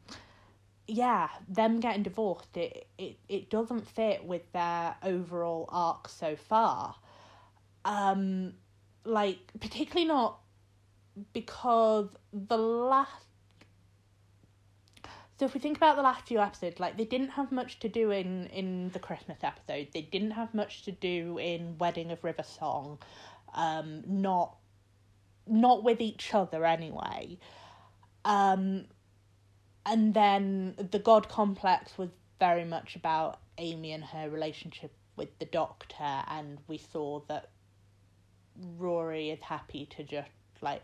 yeah, 0.87 1.29
them 1.49 1.79
getting 1.79 2.03
divorced, 2.03 2.55
it, 2.55 2.87
it, 2.97 3.17
it 3.27 3.49
doesn't 3.49 3.87
fit 3.87 4.23
with 4.25 4.51
their 4.53 4.95
overall 5.03 5.65
arc 5.69 6.09
so 6.09 6.35
far. 6.35 6.95
Um 7.85 8.53
like 9.03 9.39
particularly 9.59 10.07
not 10.07 10.39
because 11.33 12.09
the 12.33 12.57
last 12.57 13.27
so 15.39 15.45
if 15.45 15.53
we 15.53 15.59
think 15.59 15.77
about 15.77 15.95
the 15.95 16.01
last 16.01 16.27
few 16.27 16.39
episodes, 16.39 16.79
like 16.79 16.97
they 16.97 17.05
didn't 17.05 17.29
have 17.29 17.51
much 17.51 17.79
to 17.79 17.89
do 17.89 18.09
in 18.09 18.47
in 18.47 18.89
the 18.89 18.99
Christmas 18.99 19.37
episode. 19.43 19.89
They 19.93 20.01
didn't 20.01 20.31
have 20.31 20.53
much 20.53 20.83
to 20.83 20.91
do 20.91 21.37
in 21.37 21.77
Wedding 21.77 22.11
of 22.11 22.23
River 22.23 22.43
Song. 22.43 22.97
Um, 23.53 24.03
not 24.07 24.57
not 25.45 25.83
with 25.83 26.01
each 26.01 26.33
other 26.33 26.65
anyway. 26.65 27.37
Um, 28.25 28.85
and 29.87 30.13
then 30.13 30.75
the 30.91 30.99
God 30.99 31.29
Complex 31.29 31.97
was 31.97 32.09
very 32.39 32.65
much 32.65 32.95
about 32.95 33.39
Amy 33.57 33.93
and 33.93 34.03
her 34.03 34.29
relationship 34.29 34.91
with 35.15 35.39
the 35.39 35.45
Doctor, 35.45 36.23
and 36.27 36.59
we 36.67 36.77
saw 36.77 37.21
that 37.29 37.49
Rory 38.77 39.29
is 39.29 39.39
happy 39.41 39.87
to 39.97 40.03
just 40.03 40.29
like 40.61 40.83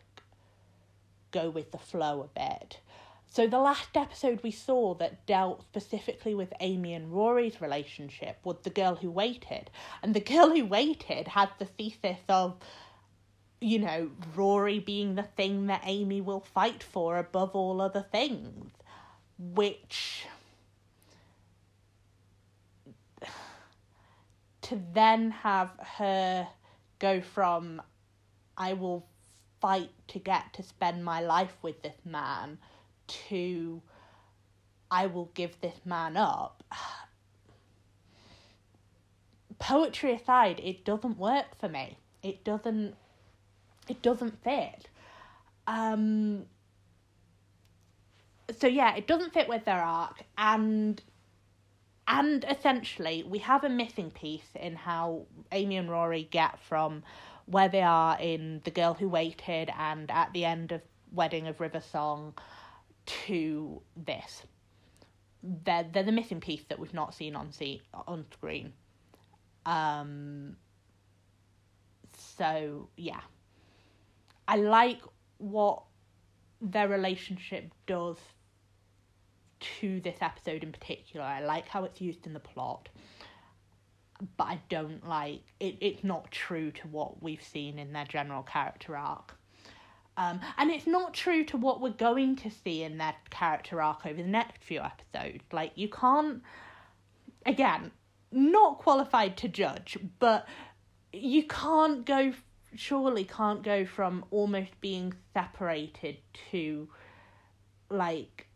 go 1.31 1.49
with 1.49 1.71
the 1.71 1.77
flow 1.77 2.21
a 2.21 2.39
bit. 2.39 2.79
So, 3.27 3.47
the 3.47 3.59
last 3.59 3.97
episode 3.97 4.41
we 4.43 4.51
saw 4.51 4.93
that 4.95 5.25
dealt 5.25 5.63
specifically 5.63 6.35
with 6.35 6.53
Amy 6.59 6.93
and 6.93 7.11
Rory's 7.11 7.59
relationship 7.59 8.37
was 8.43 8.57
The 8.61 8.69
Girl 8.69 8.95
Who 8.95 9.09
Waited. 9.09 9.71
And 10.03 10.13
The 10.13 10.19
Girl 10.19 10.55
Who 10.55 10.65
Waited 10.65 11.29
had 11.29 11.49
the 11.57 11.65
thesis 11.65 12.19
of, 12.29 12.57
you 13.59 13.79
know, 13.79 14.11
Rory 14.35 14.77
being 14.77 15.15
the 15.15 15.23
thing 15.23 15.65
that 15.65 15.81
Amy 15.83 16.21
will 16.21 16.41
fight 16.41 16.83
for 16.83 17.17
above 17.17 17.55
all 17.55 17.81
other 17.81 18.05
things. 18.11 18.71
Which. 19.53 20.25
To 24.63 24.81
then 24.93 25.31
have 25.31 25.71
her 25.97 26.47
go 26.99 27.21
from, 27.21 27.81
I 28.57 28.73
will 28.73 29.05
fight 29.59 29.91
to 30.09 30.19
get 30.19 30.53
to 30.53 30.63
spend 30.63 31.03
my 31.03 31.21
life 31.21 31.55
with 31.61 31.81
this 31.81 31.97
man 32.05 32.57
to 33.07 33.81
I 34.89 35.07
will 35.07 35.31
give 35.33 35.59
this 35.59 35.79
man 35.85 36.17
up. 36.17 36.63
Poetry 39.59 40.13
aside, 40.13 40.59
it 40.63 40.85
doesn't 40.85 41.17
work 41.17 41.57
for 41.59 41.67
me. 41.67 41.97
It 42.21 42.43
doesn't 42.43 42.95
it 43.87 44.01
doesn't 44.01 44.43
fit. 44.43 44.87
Um 45.65 46.45
so 48.51 48.67
yeah, 48.67 48.95
it 48.95 49.07
doesn't 49.07 49.33
fit 49.33 49.47
with 49.47 49.65
their 49.65 49.81
arc 49.81 50.23
and 50.37 51.01
and 52.07 52.45
essentially 52.49 53.23
we 53.23 53.39
have 53.39 53.63
a 53.63 53.69
missing 53.69 54.11
piece 54.11 54.49
in 54.59 54.75
how 54.75 55.25
Amy 55.51 55.77
and 55.77 55.89
Rory 55.89 56.27
get 56.29 56.59
from 56.59 57.03
where 57.45 57.69
they 57.69 57.81
are 57.81 58.17
in 58.19 58.61
The 58.65 58.71
Girl 58.71 58.93
Who 58.93 59.07
Waited 59.07 59.69
and 59.77 60.09
at 60.11 60.33
the 60.33 60.45
end 60.45 60.71
of 60.71 60.81
Wedding 61.11 61.47
of 61.47 61.59
River 61.59 61.79
Song 61.79 62.33
to 63.05 63.81
this. 63.95 64.43
They're 65.41 65.85
they're 65.91 66.03
the 66.03 66.11
missing 66.11 66.39
piece 66.39 66.63
that 66.69 66.79
we've 66.79 66.93
not 66.93 67.13
seen 67.13 67.35
on 67.35 67.51
see 67.51 67.81
on 68.07 68.25
screen. 68.33 68.73
Um 69.65 70.57
so 72.17 72.89
yeah. 72.97 73.21
I 74.47 74.57
like 74.57 75.01
what 75.37 75.83
their 76.63 76.87
relationship 76.87 77.71
does 77.85 78.17
to 79.79 79.99
this 80.01 80.17
episode 80.21 80.63
in 80.63 80.71
particular. 80.71 81.25
I 81.25 81.43
like 81.43 81.67
how 81.67 81.83
it's 81.83 82.01
used 82.01 82.25
in 82.25 82.33
the 82.33 82.39
plot, 82.39 82.89
but 84.37 84.45
I 84.45 84.61
don't 84.69 85.07
like 85.07 85.41
it. 85.59 85.77
It's 85.81 86.03
not 86.03 86.31
true 86.31 86.71
to 86.71 86.87
what 86.87 87.21
we've 87.21 87.43
seen 87.43 87.79
in 87.79 87.93
their 87.93 88.05
general 88.05 88.43
character 88.43 88.95
arc. 88.97 89.35
Um, 90.15 90.39
and 90.57 90.69
it's 90.69 90.85
not 90.85 91.13
true 91.13 91.43
to 91.45 91.57
what 91.57 91.81
we're 91.81 91.89
going 91.89 92.35
to 92.37 92.51
see 92.51 92.83
in 92.83 92.97
their 92.97 93.15
character 93.29 93.81
arc 93.81 94.05
over 94.05 94.21
the 94.21 94.27
next 94.27 94.63
few 94.63 94.79
episodes. 94.79 95.43
Like, 95.51 95.71
you 95.75 95.89
can't, 95.89 96.43
again, 97.45 97.91
not 98.31 98.77
qualified 98.77 99.37
to 99.37 99.47
judge, 99.47 99.97
but 100.19 100.47
you 101.11 101.43
can't 101.43 102.05
go, 102.05 102.33
surely 102.75 103.23
can't 103.23 103.63
go 103.63 103.85
from 103.85 104.25
almost 104.31 104.79
being 104.81 105.13
separated 105.33 106.17
to, 106.51 106.89
like, 107.89 108.47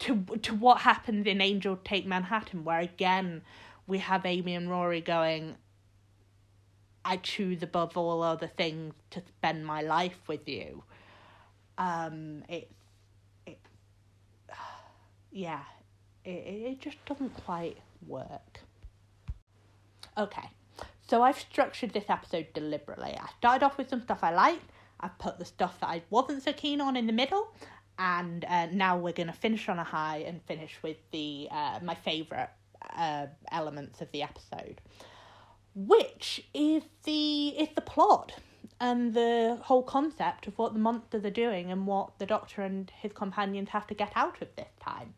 to 0.00 0.24
to 0.42 0.54
what 0.54 0.78
happens 0.82 1.26
in 1.26 1.40
Angel 1.40 1.78
Take 1.84 2.06
Manhattan, 2.06 2.64
where 2.64 2.80
again 2.80 3.42
we 3.86 3.98
have 3.98 4.24
Amy 4.26 4.54
and 4.54 4.70
Rory 4.70 5.00
going, 5.00 5.56
I 7.04 7.16
choose 7.16 7.62
above 7.62 7.96
all 7.96 8.22
other 8.22 8.46
things 8.46 8.94
to 9.10 9.22
spend 9.26 9.66
my 9.66 9.82
life 9.82 10.18
with 10.28 10.48
you. 10.48 10.84
Um, 11.78 12.44
it's 12.48 12.72
it, 13.46 13.58
yeah, 15.32 15.62
it 16.24 16.30
it 16.30 16.80
just 16.80 17.04
doesn't 17.06 17.34
quite 17.44 17.78
work. 18.06 18.60
Okay, 20.16 20.50
so 21.08 21.22
I've 21.22 21.38
structured 21.38 21.92
this 21.92 22.04
episode 22.08 22.48
deliberately. 22.54 23.16
I 23.18 23.28
started 23.38 23.64
off 23.64 23.78
with 23.78 23.88
some 23.88 24.02
stuff 24.02 24.20
I 24.22 24.32
liked. 24.32 24.70
I've 25.00 25.18
put 25.18 25.38
the 25.38 25.44
stuff 25.44 25.78
that 25.80 25.88
I 25.88 26.02
wasn't 26.10 26.42
so 26.42 26.52
keen 26.52 26.80
on 26.80 26.96
in 26.96 27.06
the 27.06 27.12
middle, 27.12 27.48
and 27.98 28.44
uh, 28.44 28.66
now 28.66 28.96
we're 28.98 29.12
going 29.12 29.28
to 29.28 29.32
finish 29.32 29.68
on 29.68 29.78
a 29.78 29.84
high 29.84 30.18
and 30.18 30.42
finish 30.42 30.78
with 30.82 30.96
the 31.12 31.48
uh, 31.50 31.78
my 31.82 31.94
favorite 31.94 32.50
uh, 32.96 33.26
elements 33.52 34.00
of 34.00 34.10
the 34.12 34.22
episode 34.22 34.80
which 35.74 36.44
is 36.54 36.82
the 37.04 37.48
is 37.50 37.68
the 37.76 37.80
plot 37.80 38.32
and 38.80 39.14
the 39.14 39.58
whole 39.62 39.82
concept 39.82 40.46
of 40.48 40.58
what 40.58 40.72
the 40.72 40.78
monsters 40.78 41.24
are 41.24 41.30
doing 41.30 41.70
and 41.70 41.86
what 41.86 42.18
the 42.18 42.26
doctor 42.26 42.62
and 42.62 42.90
his 43.00 43.12
companions 43.12 43.68
have 43.68 43.86
to 43.86 43.94
get 43.94 44.12
out 44.16 44.40
of 44.42 44.48
this 44.56 44.68
time 44.80 45.14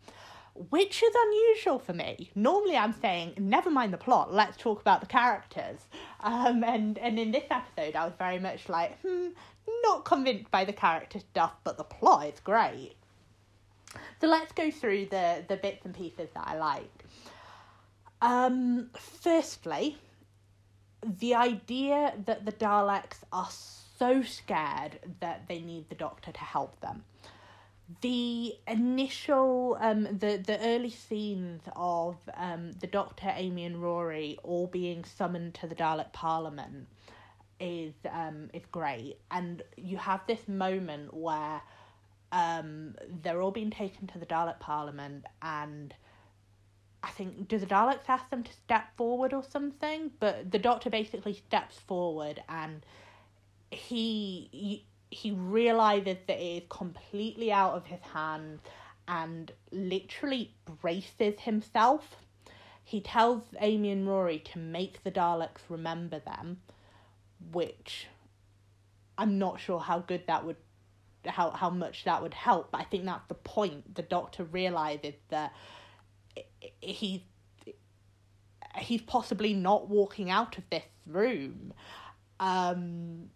which 0.54 1.02
is 1.02 1.14
unusual 1.14 1.78
for 1.78 1.92
me. 1.92 2.30
Normally, 2.34 2.76
I'm 2.76 2.92
saying, 2.92 3.34
never 3.38 3.70
mind 3.70 3.92
the 3.92 3.98
plot, 3.98 4.32
let's 4.32 4.56
talk 4.56 4.80
about 4.80 5.00
the 5.00 5.06
characters. 5.06 5.80
Um, 6.20 6.62
and, 6.64 6.98
and 6.98 7.18
in 7.18 7.30
this 7.30 7.44
episode, 7.50 7.96
I 7.96 8.04
was 8.04 8.14
very 8.18 8.38
much 8.38 8.68
like, 8.68 9.00
hmm, 9.00 9.28
not 9.82 10.04
convinced 10.04 10.50
by 10.50 10.64
the 10.64 10.72
character 10.72 11.20
stuff, 11.20 11.52
but 11.64 11.78
the 11.78 11.84
plot 11.84 12.26
is 12.26 12.40
great. 12.40 12.94
So 14.20 14.28
let's 14.28 14.52
go 14.52 14.70
through 14.70 15.06
the, 15.06 15.44
the 15.48 15.56
bits 15.56 15.84
and 15.84 15.94
pieces 15.94 16.28
that 16.34 16.46
I 16.46 16.56
like. 16.56 17.04
Um, 18.22 18.90
firstly, 18.96 19.98
the 21.02 21.34
idea 21.34 22.14
that 22.26 22.44
the 22.44 22.52
Daleks 22.52 23.18
are 23.32 23.48
so 23.50 24.22
scared 24.22 24.98
that 25.20 25.48
they 25.48 25.60
need 25.60 25.88
the 25.88 25.94
Doctor 25.94 26.32
to 26.32 26.40
help 26.40 26.78
them 26.80 27.04
the 28.02 28.54
initial 28.68 29.76
um 29.80 30.04
the 30.04 30.42
the 30.46 30.58
early 30.60 30.90
scenes 30.90 31.62
of 31.74 32.16
um 32.36 32.72
the 32.80 32.86
doctor 32.86 33.32
amy 33.34 33.64
and 33.64 33.82
rory 33.82 34.38
all 34.42 34.66
being 34.66 35.04
summoned 35.04 35.54
to 35.54 35.66
the 35.66 35.74
dalek 35.74 36.12
parliament 36.12 36.86
is 37.58 37.94
um 38.12 38.48
is 38.54 38.62
great 38.70 39.18
and 39.30 39.62
you 39.76 39.96
have 39.96 40.20
this 40.26 40.46
moment 40.46 41.12
where 41.12 41.60
um 42.32 42.94
they're 43.22 43.42
all 43.42 43.50
being 43.50 43.70
taken 43.70 44.06
to 44.06 44.18
the 44.18 44.26
dalek 44.26 44.60
parliament 44.60 45.24
and 45.42 45.94
I 47.02 47.08
think 47.08 47.48
do 47.48 47.58
the 47.58 47.66
Daleks 47.66 48.08
ask 48.08 48.28
them 48.28 48.42
to 48.42 48.52
step 48.52 48.94
forward 48.96 49.32
or 49.32 49.42
something? 49.42 50.10
But 50.20 50.50
the 50.50 50.58
Doctor 50.58 50.90
basically 50.90 51.32
steps 51.32 51.78
forward 51.78 52.42
and 52.48 52.84
he 53.70 54.84
he 55.10 55.32
realizes 55.32 56.16
that 56.26 56.38
it 56.38 56.62
is 56.62 56.68
completely 56.68 57.50
out 57.52 57.74
of 57.74 57.86
his 57.86 58.00
hands 58.12 58.60
and 59.08 59.52
literally 59.72 60.54
braces 60.80 61.40
himself. 61.40 62.16
He 62.84 63.00
tells 63.00 63.42
Amy 63.60 63.90
and 63.90 64.06
Rory 64.06 64.38
to 64.52 64.58
make 64.58 65.02
the 65.02 65.10
Daleks 65.10 65.62
remember 65.68 66.20
them, 66.20 66.60
which 67.52 68.06
I'm 69.18 69.38
not 69.38 69.60
sure 69.60 69.80
how 69.80 69.98
good 70.00 70.26
that 70.26 70.44
would 70.44 70.56
how 71.26 71.50
how 71.50 71.68
much 71.70 72.04
that 72.04 72.22
would 72.22 72.32
help, 72.32 72.70
but 72.72 72.80
I 72.80 72.84
think 72.84 73.04
that's 73.04 73.26
the 73.28 73.34
point. 73.34 73.94
The 73.94 74.02
doctor 74.02 74.44
realizes 74.44 75.14
that 75.28 75.52
he 76.80 77.26
he's 78.78 79.02
possibly 79.02 79.52
not 79.54 79.88
walking 79.88 80.30
out 80.30 80.56
of 80.56 80.64
this 80.70 80.84
room. 81.06 81.74
Um 82.38 83.30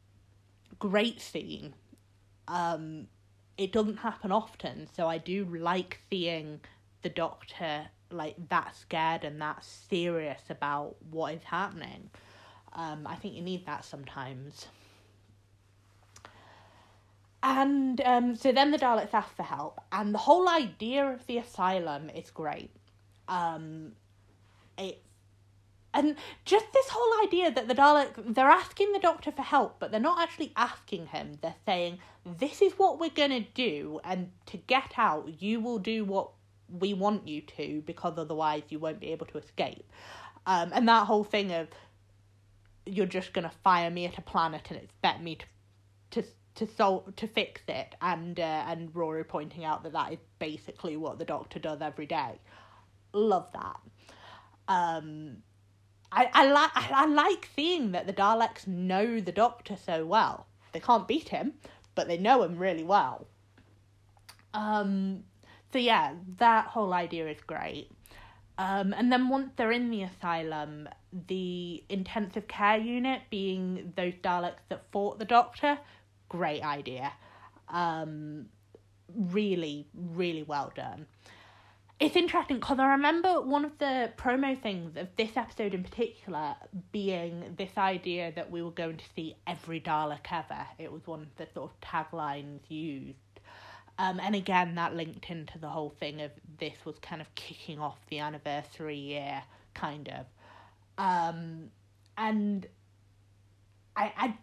great 0.90 1.18
scene. 1.18 1.72
Um, 2.46 3.06
it 3.56 3.72
doesn't 3.72 3.96
happen 3.96 4.30
often, 4.30 4.86
so 4.94 5.08
I 5.08 5.16
do 5.16 5.46
like 5.46 6.00
seeing 6.10 6.60
the 7.00 7.08
doctor 7.08 7.86
like 8.10 8.36
that 8.50 8.76
scared 8.76 9.24
and 9.24 9.40
that 9.40 9.64
serious 9.64 10.42
about 10.50 10.96
what 11.10 11.32
is 11.32 11.42
happening. 11.44 12.10
Um, 12.74 13.06
I 13.06 13.14
think 13.14 13.34
you 13.34 13.42
need 13.42 13.64
that 13.64 13.84
sometimes. 13.84 14.66
And 17.42 18.00
um, 18.02 18.36
so 18.36 18.52
then 18.52 18.70
the 18.70 18.78
Daleks 18.78 19.14
ask 19.14 19.34
for 19.34 19.42
help, 19.42 19.80
and 19.90 20.14
the 20.14 20.18
whole 20.18 20.48
idea 20.50 21.06
of 21.06 21.26
the 21.26 21.38
asylum 21.38 22.10
is 22.10 22.30
great. 22.30 22.70
Um, 23.28 23.92
it 24.76 25.00
and 25.94 26.16
just 26.44 26.66
this 26.72 26.88
whole 26.90 27.24
idea 27.24 27.50
that 27.52 27.68
the 27.68 27.74
Dalek, 27.74 28.34
they're 28.34 28.50
asking 28.50 28.92
the 28.92 28.98
doctor 28.98 29.30
for 29.30 29.42
help, 29.42 29.76
but 29.78 29.90
they're 29.90 30.00
not 30.00 30.20
actually 30.20 30.52
asking 30.56 31.06
him. 31.06 31.38
They're 31.40 31.54
saying, 31.64 32.00
this 32.24 32.60
is 32.60 32.72
what 32.74 32.98
we're 32.98 33.10
going 33.10 33.30
to 33.30 33.48
do, 33.54 34.00
and 34.04 34.30
to 34.46 34.56
get 34.56 34.94
out, 34.98 35.40
you 35.40 35.60
will 35.60 35.78
do 35.78 36.04
what 36.04 36.30
we 36.68 36.94
want 36.94 37.28
you 37.28 37.40
to, 37.42 37.82
because 37.86 38.18
otherwise 38.18 38.62
you 38.70 38.78
won't 38.80 39.00
be 39.00 39.12
able 39.12 39.26
to 39.26 39.38
escape. 39.38 39.90
Um, 40.46 40.70
and 40.74 40.88
that 40.88 41.06
whole 41.06 41.24
thing 41.24 41.52
of, 41.52 41.68
you're 42.86 43.06
just 43.06 43.32
going 43.32 43.48
to 43.48 43.54
fire 43.62 43.90
me 43.90 44.04
at 44.04 44.18
a 44.18 44.22
planet 44.22 44.66
and 44.70 44.78
expect 44.78 45.22
me 45.22 45.36
to 45.36 45.46
to 46.10 46.22
to 46.54 46.66
solve 46.66 47.16
to 47.16 47.26
fix 47.26 47.62
it 47.66 47.94
and 48.00 48.38
uh, 48.38 48.64
and 48.68 48.94
Rory 48.94 49.24
pointing 49.24 49.64
out 49.64 49.82
that 49.82 49.92
that 49.92 50.12
is 50.12 50.18
basically 50.38 50.96
what 50.96 51.18
the 51.18 51.24
doctor 51.24 51.58
does 51.58 51.80
every 51.80 52.06
day 52.06 52.38
love 53.12 53.48
that 53.52 53.80
um 54.68 55.38
I, 56.14 56.30
I 56.32 56.46
like 56.46 56.70
I, 56.74 56.88
I 56.92 57.06
like 57.06 57.48
seeing 57.56 57.92
that 57.92 58.06
the 58.06 58.12
Daleks 58.12 58.66
know 58.66 59.20
the 59.20 59.32
Doctor 59.32 59.76
so 59.76 60.06
well. 60.06 60.46
They 60.72 60.80
can't 60.80 61.08
beat 61.08 61.28
him, 61.30 61.54
but 61.94 62.06
they 62.06 62.18
know 62.18 62.42
him 62.44 62.56
really 62.56 62.84
well. 62.84 63.26
Um, 64.52 65.24
so 65.72 65.78
yeah, 65.78 66.14
that 66.38 66.66
whole 66.66 66.92
idea 66.92 67.28
is 67.28 67.40
great. 67.44 67.90
Um, 68.56 68.94
and 68.96 69.10
then 69.10 69.28
once 69.28 69.50
they're 69.56 69.72
in 69.72 69.90
the 69.90 70.04
asylum, 70.04 70.88
the 71.26 71.82
intensive 71.88 72.46
care 72.46 72.78
unit 72.78 73.22
being 73.28 73.92
those 73.96 74.14
Daleks 74.22 74.62
that 74.68 74.84
fought 74.92 75.18
the 75.18 75.24
Doctor, 75.24 75.78
great 76.28 76.62
idea. 76.62 77.12
Um, 77.68 78.46
really, 79.12 79.88
really 79.92 80.44
well 80.44 80.72
done 80.76 81.06
it's 82.00 82.16
interesting 82.16 82.56
because 82.56 82.78
I 82.78 82.92
remember 82.92 83.40
one 83.40 83.64
of 83.64 83.78
the 83.78 84.10
promo 84.16 84.60
things 84.60 84.96
of 84.96 85.08
this 85.16 85.36
episode 85.36 85.74
in 85.74 85.84
particular 85.84 86.56
being 86.90 87.54
this 87.56 87.70
idea 87.78 88.32
that 88.34 88.50
we 88.50 88.62
were 88.62 88.72
going 88.72 88.96
to 88.96 89.04
see 89.14 89.36
every 89.46 89.80
Dalek 89.80 90.26
ever. 90.30 90.66
It 90.78 90.90
was 90.90 91.06
one 91.06 91.22
of 91.22 91.36
the 91.36 91.46
sort 91.54 91.70
of 91.70 91.80
taglines 91.80 92.60
used. 92.68 93.18
Um, 93.98 94.18
and 94.18 94.34
again, 94.34 94.74
that 94.74 94.96
linked 94.96 95.30
into 95.30 95.58
the 95.58 95.68
whole 95.68 95.94
thing 96.00 96.20
of 96.20 96.32
this 96.58 96.74
was 96.84 96.98
kind 96.98 97.20
of 97.20 97.32
kicking 97.36 97.78
off 97.78 97.98
the 98.10 98.18
anniversary 98.18 98.98
year, 98.98 99.42
kind 99.74 100.08
of. 100.08 100.26
Um, 100.98 101.70
and 102.18 102.66
I, 103.96 104.12
I, 104.16 104.34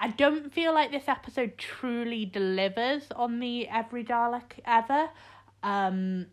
I 0.00 0.08
don't 0.08 0.52
feel 0.52 0.74
like 0.74 0.90
this 0.90 1.08
episode 1.08 1.56
truly 1.56 2.26
delivers 2.26 3.04
on 3.16 3.40
the 3.40 3.68
every 3.68 4.04
Dalek 4.04 4.60
ever. 4.66 5.08
Um, 5.62 6.26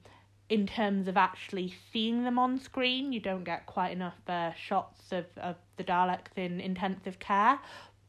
in 0.49 0.65
terms 0.65 1.07
of 1.07 1.17
actually 1.17 1.73
seeing 1.91 2.23
them 2.23 2.39
on 2.39 2.59
screen, 2.59 3.11
you 3.11 3.19
don't 3.19 3.43
get 3.43 3.65
quite 3.65 3.91
enough 3.91 4.17
uh, 4.27 4.53
shots 4.53 5.11
of, 5.11 5.25
of 5.37 5.55
the 5.75 5.83
Daleks 5.83 6.37
in 6.37 6.61
intensive 6.61 7.19
care, 7.19 7.59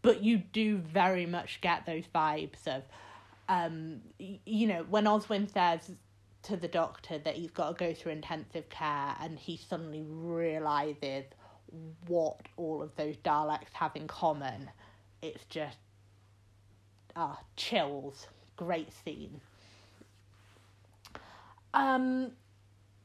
but 0.03 0.23
you 0.23 0.39
do 0.39 0.79
very 0.79 1.27
much 1.27 1.61
get 1.61 1.85
those 1.85 2.05
vibes 2.15 2.67
of, 2.67 2.85
um, 3.49 4.01
you 4.19 4.69
know, 4.69 4.87
when 4.89 5.05
Oswin 5.05 5.53
says 5.53 5.91
to 6.45 6.57
the 6.57 6.69
doctor 6.69 7.19
that 7.19 7.35
he's 7.35 7.51
got 7.51 7.77
to 7.77 7.85
go 7.85 7.93
through 7.93 8.13
intensive 8.13 8.69
care 8.69 9.17
and 9.21 9.39
he 9.39 9.57
suddenly 9.57 10.05
realizes 10.07 11.25
what 12.07 12.41
all 12.57 12.81
of 12.83 12.95
those 12.97 13.17
Daleks 13.17 13.73
have 13.73 13.97
in 13.97 14.07
common, 14.07 14.71
it's 15.23 15.45
just, 15.47 15.79
ah, 17.17 17.41
chills. 17.57 18.29
Great 18.57 18.93
scene. 19.05 19.41
Um, 21.75 22.33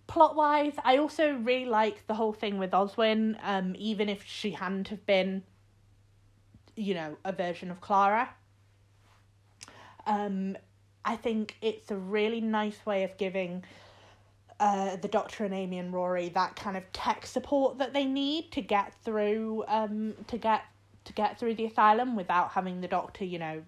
plot 0.08 0.36
wise, 0.36 0.74
I 0.84 0.98
also 0.98 1.34
really 1.34 1.66
like 1.66 2.08
the 2.08 2.14
whole 2.14 2.34
thing 2.34 2.58
with 2.58 2.72
Oswin. 2.72 3.38
Um, 3.44 3.76
even 3.78 4.10
if 4.10 4.26
she 4.26 4.52
hadn't 4.52 4.90
have 4.90 5.06
been, 5.06 5.44
you 6.76 6.94
know, 6.94 7.18
a 7.24 7.32
version 7.32 7.72
of 7.72 7.82
Clara. 7.82 8.30
Um, 10.06 10.58
I 11.06 11.16
think 11.16 11.58
it's 11.62 11.92
a 11.92 11.98
really 11.98 12.42
nice 12.42 12.86
way 12.86 13.04
of 13.04 13.18
giving 13.18 13.64
uh, 14.60 14.96
the 14.98 15.08
Doctor 15.08 15.44
and 15.46 15.54
Amy 15.54 15.80
and 15.80 15.94
Rory 15.94 16.30
that 16.30 16.56
kind 16.56 16.78
of 16.78 16.90
tech 16.94 17.26
support 17.26 17.78
that 17.80 17.94
they 17.94 18.06
need 18.06 18.52
to 18.52 18.62
get 18.62 18.94
through 19.04 19.66
um 19.68 20.14
to 20.28 20.38
get 20.38 20.64
to 21.06 21.14
get 21.14 21.38
through 21.38 21.56
the 21.56 21.66
asylum 21.66 22.16
without 22.16 22.52
having 22.52 22.80
the 22.80 22.88
Doctor, 22.88 23.26
you 23.26 23.40
know, 23.40 23.64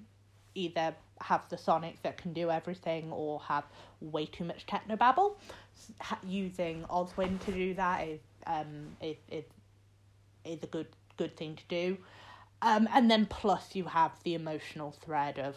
either 0.53 0.95
have 1.25 1.47
the 1.49 1.57
Sonic 1.57 2.01
that 2.03 2.17
can 2.17 2.33
do 2.33 2.51
everything 2.51 3.11
or 3.11 3.39
have 3.41 3.63
way 3.99 4.25
too 4.25 4.43
much 4.43 4.65
technobabble. 4.67 5.35
Using 6.23 6.83
Oswin 6.89 7.39
to 7.45 7.51
do 7.51 7.73
that 7.73 8.07
is 8.07 8.21
um 8.47 8.95
is 9.01 9.17
is, 9.29 9.45
is 10.43 10.63
a 10.63 10.67
good 10.67 10.87
good 11.17 11.35
thing 11.35 11.55
to 11.55 11.63
do. 11.67 11.97
Um, 12.61 12.87
and 12.93 13.11
then 13.11 13.25
plus 13.25 13.75
you 13.75 13.85
have 13.85 14.11
the 14.23 14.33
emotional 14.33 14.91
thread 14.91 15.39
of 15.39 15.55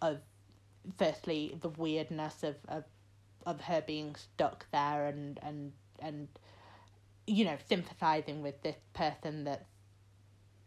of 0.00 0.18
firstly 0.98 1.56
the 1.60 1.68
weirdness 1.68 2.42
of, 2.42 2.56
of 2.68 2.84
of 3.46 3.60
her 3.62 3.82
being 3.86 4.14
stuck 4.14 4.66
there 4.72 5.06
and 5.06 5.38
and 5.42 5.72
and 5.98 6.28
you 7.26 7.44
know 7.44 7.56
sympathizing 7.68 8.42
with 8.42 8.62
this 8.62 8.76
person 8.94 9.44
that 9.44 9.66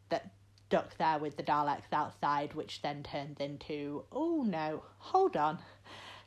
that 0.10 0.32
stuck 0.73 0.97
there 0.97 1.19
with 1.19 1.38
the 1.38 1.43
Daleks 1.43 1.91
outside, 1.91 2.55
which 2.55 2.81
then 2.81 3.03
turns 3.03 3.39
into 3.39 4.05
oh 4.12 4.41
no, 4.41 4.81
hold 4.97 5.38
on, 5.38 5.59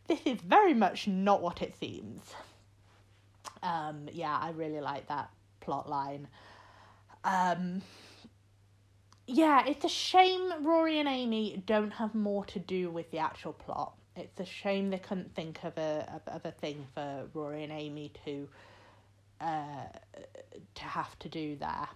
this 0.07 0.21
is 0.25 0.41
very 0.41 0.73
much 0.73 1.09
not 1.09 1.43
what 1.43 1.63
it 1.63 1.75
seems. 1.81 2.23
Um, 3.61 4.09
yeah, 4.13 4.39
I 4.41 4.51
really 4.51 4.81
like 4.81 5.09
that 5.09 5.31
plot 5.59 5.89
line. 5.89 6.29
Um, 7.25 7.83
yeah, 9.27 9.67
it's 9.67 9.85
a 9.85 9.89
shame 9.89 10.65
Rory 10.65 11.01
and 11.01 11.09
Amy 11.09 11.61
don't 11.67 11.91
have 11.91 12.15
more 12.15 12.45
to 12.45 12.61
do 12.61 12.89
with 12.89 13.11
the 13.11 13.19
actual 13.19 13.53
plot. 13.53 13.95
It's 14.15 14.39
a 14.39 14.45
shame 14.45 14.91
they 14.91 14.99
couldn't 14.99 15.35
think 15.35 15.65
of 15.65 15.77
a 15.77 16.21
of, 16.29 16.45
a 16.45 16.53
thing 16.53 16.87
for 16.95 17.25
Rory 17.35 17.65
and 17.65 17.73
Amy 17.73 18.13
to 18.25 18.49
uh 19.41 19.89
to 20.77 20.85
have 20.85 21.19
to 21.19 21.29
do 21.29 21.57
there. 21.57 21.89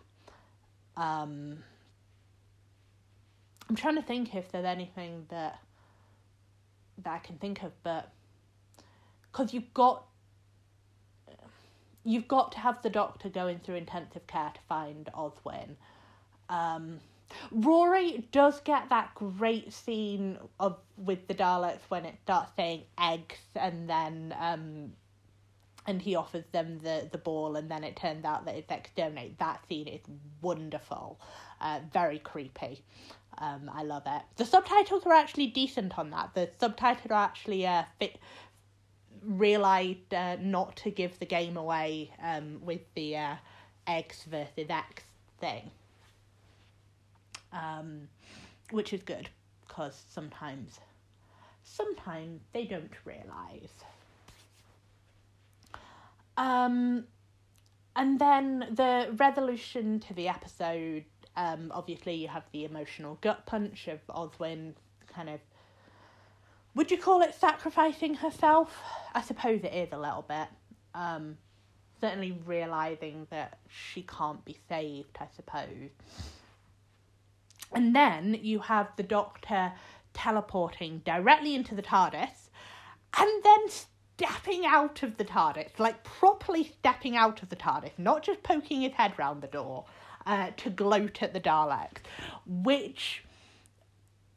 Um, 0.96 1.62
I'm 3.70 3.76
trying 3.76 3.94
to 3.94 4.02
think 4.02 4.34
if 4.34 4.50
there's 4.50 4.64
anything 4.64 5.26
that 5.28 5.60
that 7.04 7.14
I 7.14 7.18
can 7.18 7.36
think 7.36 7.62
of, 7.62 7.70
but 7.84 8.10
because 9.30 9.54
you've 9.54 9.72
got 9.72 10.06
you've 12.02 12.26
got 12.26 12.50
to 12.50 12.58
have 12.58 12.82
the 12.82 12.90
doctor 12.90 13.28
going 13.28 13.60
through 13.60 13.76
intensive 13.76 14.26
care 14.26 14.50
to 14.52 14.60
find 14.68 15.08
Oswin. 15.14 15.76
Um, 16.48 16.98
Rory 17.52 18.26
does 18.32 18.60
get 18.62 18.88
that 18.88 19.14
great 19.14 19.72
scene 19.72 20.36
of 20.58 20.76
with 20.96 21.28
the 21.28 21.34
Daleks 21.34 21.78
when 21.90 22.04
it 22.04 22.16
starts 22.24 22.50
saying 22.56 22.82
eggs 23.00 23.38
and 23.54 23.88
then 23.88 24.34
um, 24.40 24.94
and 25.86 26.02
he 26.02 26.16
offers 26.16 26.44
them 26.50 26.80
the, 26.82 27.08
the 27.12 27.18
ball 27.18 27.54
and 27.54 27.70
then 27.70 27.84
it 27.84 27.94
turns 27.94 28.24
out 28.24 28.46
that 28.46 28.56
it's 28.56 28.72
exterminate. 28.72 29.38
That 29.38 29.64
scene 29.68 29.86
is 29.86 30.00
wonderful, 30.42 31.20
uh, 31.60 31.78
very 31.92 32.18
creepy. 32.18 32.82
Um, 33.40 33.70
I 33.72 33.82
love 33.82 34.02
it. 34.06 34.22
The 34.36 34.44
subtitles 34.44 35.06
are 35.06 35.14
actually 35.14 35.46
decent 35.46 35.98
on 35.98 36.10
that. 36.10 36.34
The 36.34 36.50
subtitles 36.58 37.10
are 37.10 37.24
actually 37.24 37.66
uh, 37.66 37.84
fit, 37.98 38.18
realized 39.24 40.12
uh, 40.12 40.36
not 40.40 40.76
to 40.76 40.90
give 40.90 41.18
the 41.18 41.26
game 41.26 41.56
away 41.56 42.10
um, 42.22 42.60
with 42.62 42.82
the 42.94 43.16
uh, 43.16 43.34
X 43.86 44.24
versus 44.24 44.68
X 44.68 45.04
thing, 45.40 45.70
um, 47.52 48.08
which 48.70 48.92
is 48.92 49.02
good 49.02 49.30
because 49.66 50.02
sometimes, 50.10 50.78
sometimes 51.62 52.42
they 52.52 52.66
don't 52.66 52.92
realize. 53.06 53.72
Um, 56.36 57.04
and 57.96 58.18
then 58.18 58.66
the 58.72 59.14
resolution 59.16 60.00
to 60.00 60.14
the 60.14 60.28
episode 60.28 61.04
um, 61.40 61.72
obviously, 61.74 62.14
you 62.14 62.28
have 62.28 62.44
the 62.52 62.66
emotional 62.66 63.16
gut 63.22 63.46
punch 63.46 63.88
of 63.88 64.06
Oswin 64.08 64.74
kind 65.06 65.30
of. 65.30 65.40
Would 66.74 66.90
you 66.90 66.98
call 66.98 67.22
it 67.22 67.34
sacrificing 67.34 68.14
herself? 68.14 68.78
I 69.14 69.22
suppose 69.22 69.60
it 69.64 69.72
is 69.72 69.88
a 69.92 69.98
little 69.98 70.24
bit. 70.28 70.48
Um, 70.94 71.38
certainly 71.98 72.38
realizing 72.44 73.26
that 73.30 73.58
she 73.68 74.02
can't 74.02 74.44
be 74.44 74.58
saved, 74.68 75.16
I 75.18 75.28
suppose. 75.34 75.90
And 77.72 77.96
then 77.96 78.38
you 78.42 78.58
have 78.58 78.88
the 78.96 79.02
Doctor 79.02 79.72
teleporting 80.12 81.00
directly 81.06 81.54
into 81.54 81.74
the 81.74 81.82
TARDIS 81.82 82.50
and 83.16 83.42
then 83.42 83.60
stepping 83.68 84.66
out 84.66 85.02
of 85.02 85.16
the 85.16 85.24
TARDIS, 85.24 85.78
like 85.78 86.04
properly 86.04 86.64
stepping 86.64 87.16
out 87.16 87.42
of 87.42 87.48
the 87.48 87.56
TARDIS, 87.56 87.92
not 87.96 88.22
just 88.22 88.42
poking 88.42 88.82
his 88.82 88.92
head 88.92 89.14
round 89.16 89.42
the 89.42 89.46
door 89.46 89.86
uh, 90.26 90.50
to 90.56 90.70
gloat 90.70 91.22
at 91.22 91.32
the 91.32 91.40
Daleks, 91.40 91.98
which 92.46 93.24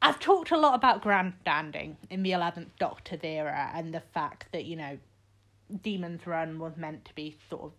I've 0.02 0.20
talked 0.20 0.52
a 0.52 0.58
lot 0.58 0.76
about 0.76 1.02
grandstanding 1.02 1.98
in 2.10 2.24
the 2.24 2.32
11th 2.32 2.70
Doctor's 2.80 3.22
era 3.24 3.72
and 3.74 3.94
the 3.94 4.02
fact 4.14 4.48
that, 4.52 4.66
you 4.66 4.76
know, 4.76 4.98
Demon's 5.82 6.28
Run 6.28 6.60
was 6.60 6.76
meant 6.78 7.06
to 7.06 7.16
be 7.16 7.38
sort 7.50 7.64
of 7.64 7.72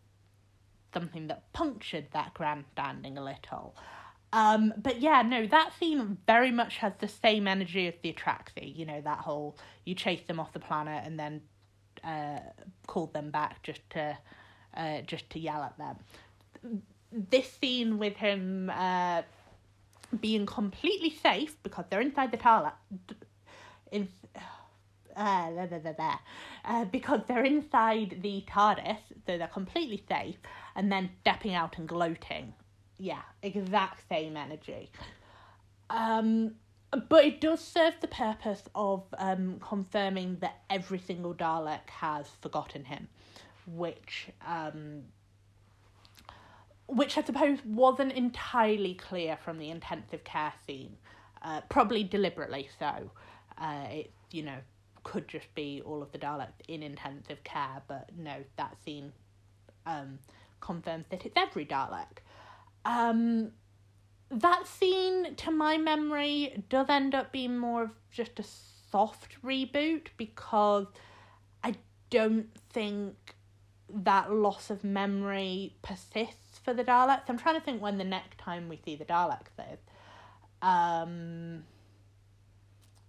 something 0.93 1.27
that 1.27 1.53
punctured 1.53 2.07
that 2.13 2.35
grandstanding 2.35 3.19
a 3.19 3.25
little. 3.25 3.77
Um, 4.33 4.73
but 4.77 5.01
yeah, 5.01 5.23
no, 5.23 5.47
that 5.47 5.73
scene 5.79 6.19
very 6.27 6.51
much 6.51 6.79
has 6.79 6.93
the 6.99 7.09
same 7.09 7.47
energy 7.47 7.87
as 7.87 7.95
the 8.03 8.13
Atraxi. 8.13 8.75
You 8.75 8.87
know, 8.87 9.01
that 9.01 9.19
whole 9.19 9.57
you 9.85 9.95
chase 9.95 10.23
them 10.27 10.41
off 10.41 10.53
the 10.53 10.61
planet 10.61 11.05
and 11.05 11.19
then 11.19 11.43
uh, 12.03 12.41
call 12.87 13.07
them 13.07 13.31
back 13.31 13.63
just 13.63 13.89
to 13.91 14.17
uh, 14.77 15.03
just 15.03 15.31
to 15.31 15.39
yell 15.39 15.63
at 15.63 15.79
them 15.79 16.83
this 17.15 17.51
scene 17.53 17.99
with 17.99 18.17
him 18.17 18.71
uh, 18.75 19.23
being 20.21 20.47
completely 20.47 21.11
safe 21.11 21.57
because 21.63 21.85
they're 21.89 22.01
inside 22.01 22.31
the 22.31 22.37
toilet. 22.37 22.75
In, 23.93 24.09
uh, 25.17 25.51
blah, 25.51 25.67
blah, 25.67 25.93
blah, 25.93 26.19
uh, 26.65 26.85
because 26.87 27.21
they're 27.29 27.45
inside 27.45 28.19
the 28.23 28.45
TARDIS, 28.49 28.99
so 29.27 29.39
they're 29.39 29.47
completely 29.47 30.03
safe, 30.09 30.37
and 30.75 30.91
then 30.91 31.11
stepping 31.21 31.55
out 31.55 31.79
and 31.79 31.89
gloating. 31.89 32.53
Yeah, 32.99 33.23
exact 33.43 34.09
same 34.09 34.37
energy. 34.37 34.91
Um, 35.91 36.55
but 37.09 37.25
it 37.25 37.41
does 37.41 37.61
serve 37.61 37.95
the 38.01 38.09
purpose 38.09 38.63
of 38.75 39.03
um, 39.19 39.59
confirming 39.61 40.39
that 40.41 40.63
every 40.71 40.99
single 40.99 41.35
Dalek 41.35 41.89
has 41.89 42.29
forgotten 42.41 42.85
him, 42.85 43.09
which 43.67 44.29
um, 44.47 45.03
which 46.87 47.17
I 47.17 47.23
suppose 47.23 47.59
wasn't 47.65 48.13
entirely 48.13 48.95
clear 48.95 49.37
from 49.37 49.59
the 49.59 49.71
intensive 49.71 50.25
care 50.25 50.53
scene, 50.67 50.97
uh, 51.43 51.63
probably 51.69 52.05
deliberately 52.05 52.69
so. 52.79 53.11
Uh, 53.57 53.87
it 53.91 54.13
you 54.31 54.43
know 54.43 54.59
could 55.05 55.29
just 55.29 55.55
be 55.55 55.83
all 55.85 56.03
of 56.03 56.11
the 56.13 56.19
Daleks 56.19 56.61
in 56.67 56.83
intensive 56.83 57.45
care, 57.45 57.83
but 57.87 58.11
no, 58.17 58.37
that 58.57 58.77
scene 58.85 59.13
um, 59.87 60.19
confirms 60.61 61.05
that 61.11 61.25
it's 61.25 61.37
every 61.37 61.67
Dalek. 61.67 62.19
Um, 62.85 63.53
that 64.31 64.67
scene, 64.67 65.35
to 65.37 65.51
my 65.51 65.77
memory, 65.79 66.65
does 66.69 66.89
end 66.89 67.15
up 67.15 67.33
being 67.33 67.57
more 67.57 67.85
of 67.85 67.91
just 68.11 68.41
a 68.41 68.45
soft 68.91 69.41
reboot 69.43 70.09
because 70.17 70.87
I 71.63 71.75
don't 72.11 72.49
think 72.71 73.15
that 73.89 74.33
loss 74.33 74.71
of 74.71 74.83
memory 74.83 75.77
persists 75.83 76.44
for 76.65 76.75
the 76.75 76.85
Daleks. 76.85 77.29
I'm 77.29 77.39
trying 77.39 77.57
to 77.57 77.61
think 77.61 77.81
when 77.81 77.99
the 77.99 78.05
next 78.05 78.39
time 78.39 78.69
we 78.69 78.81
see 78.85 78.97
the 78.97 79.05
Daleks 79.05 79.53
is. 79.73 79.79
Um, 80.63 81.65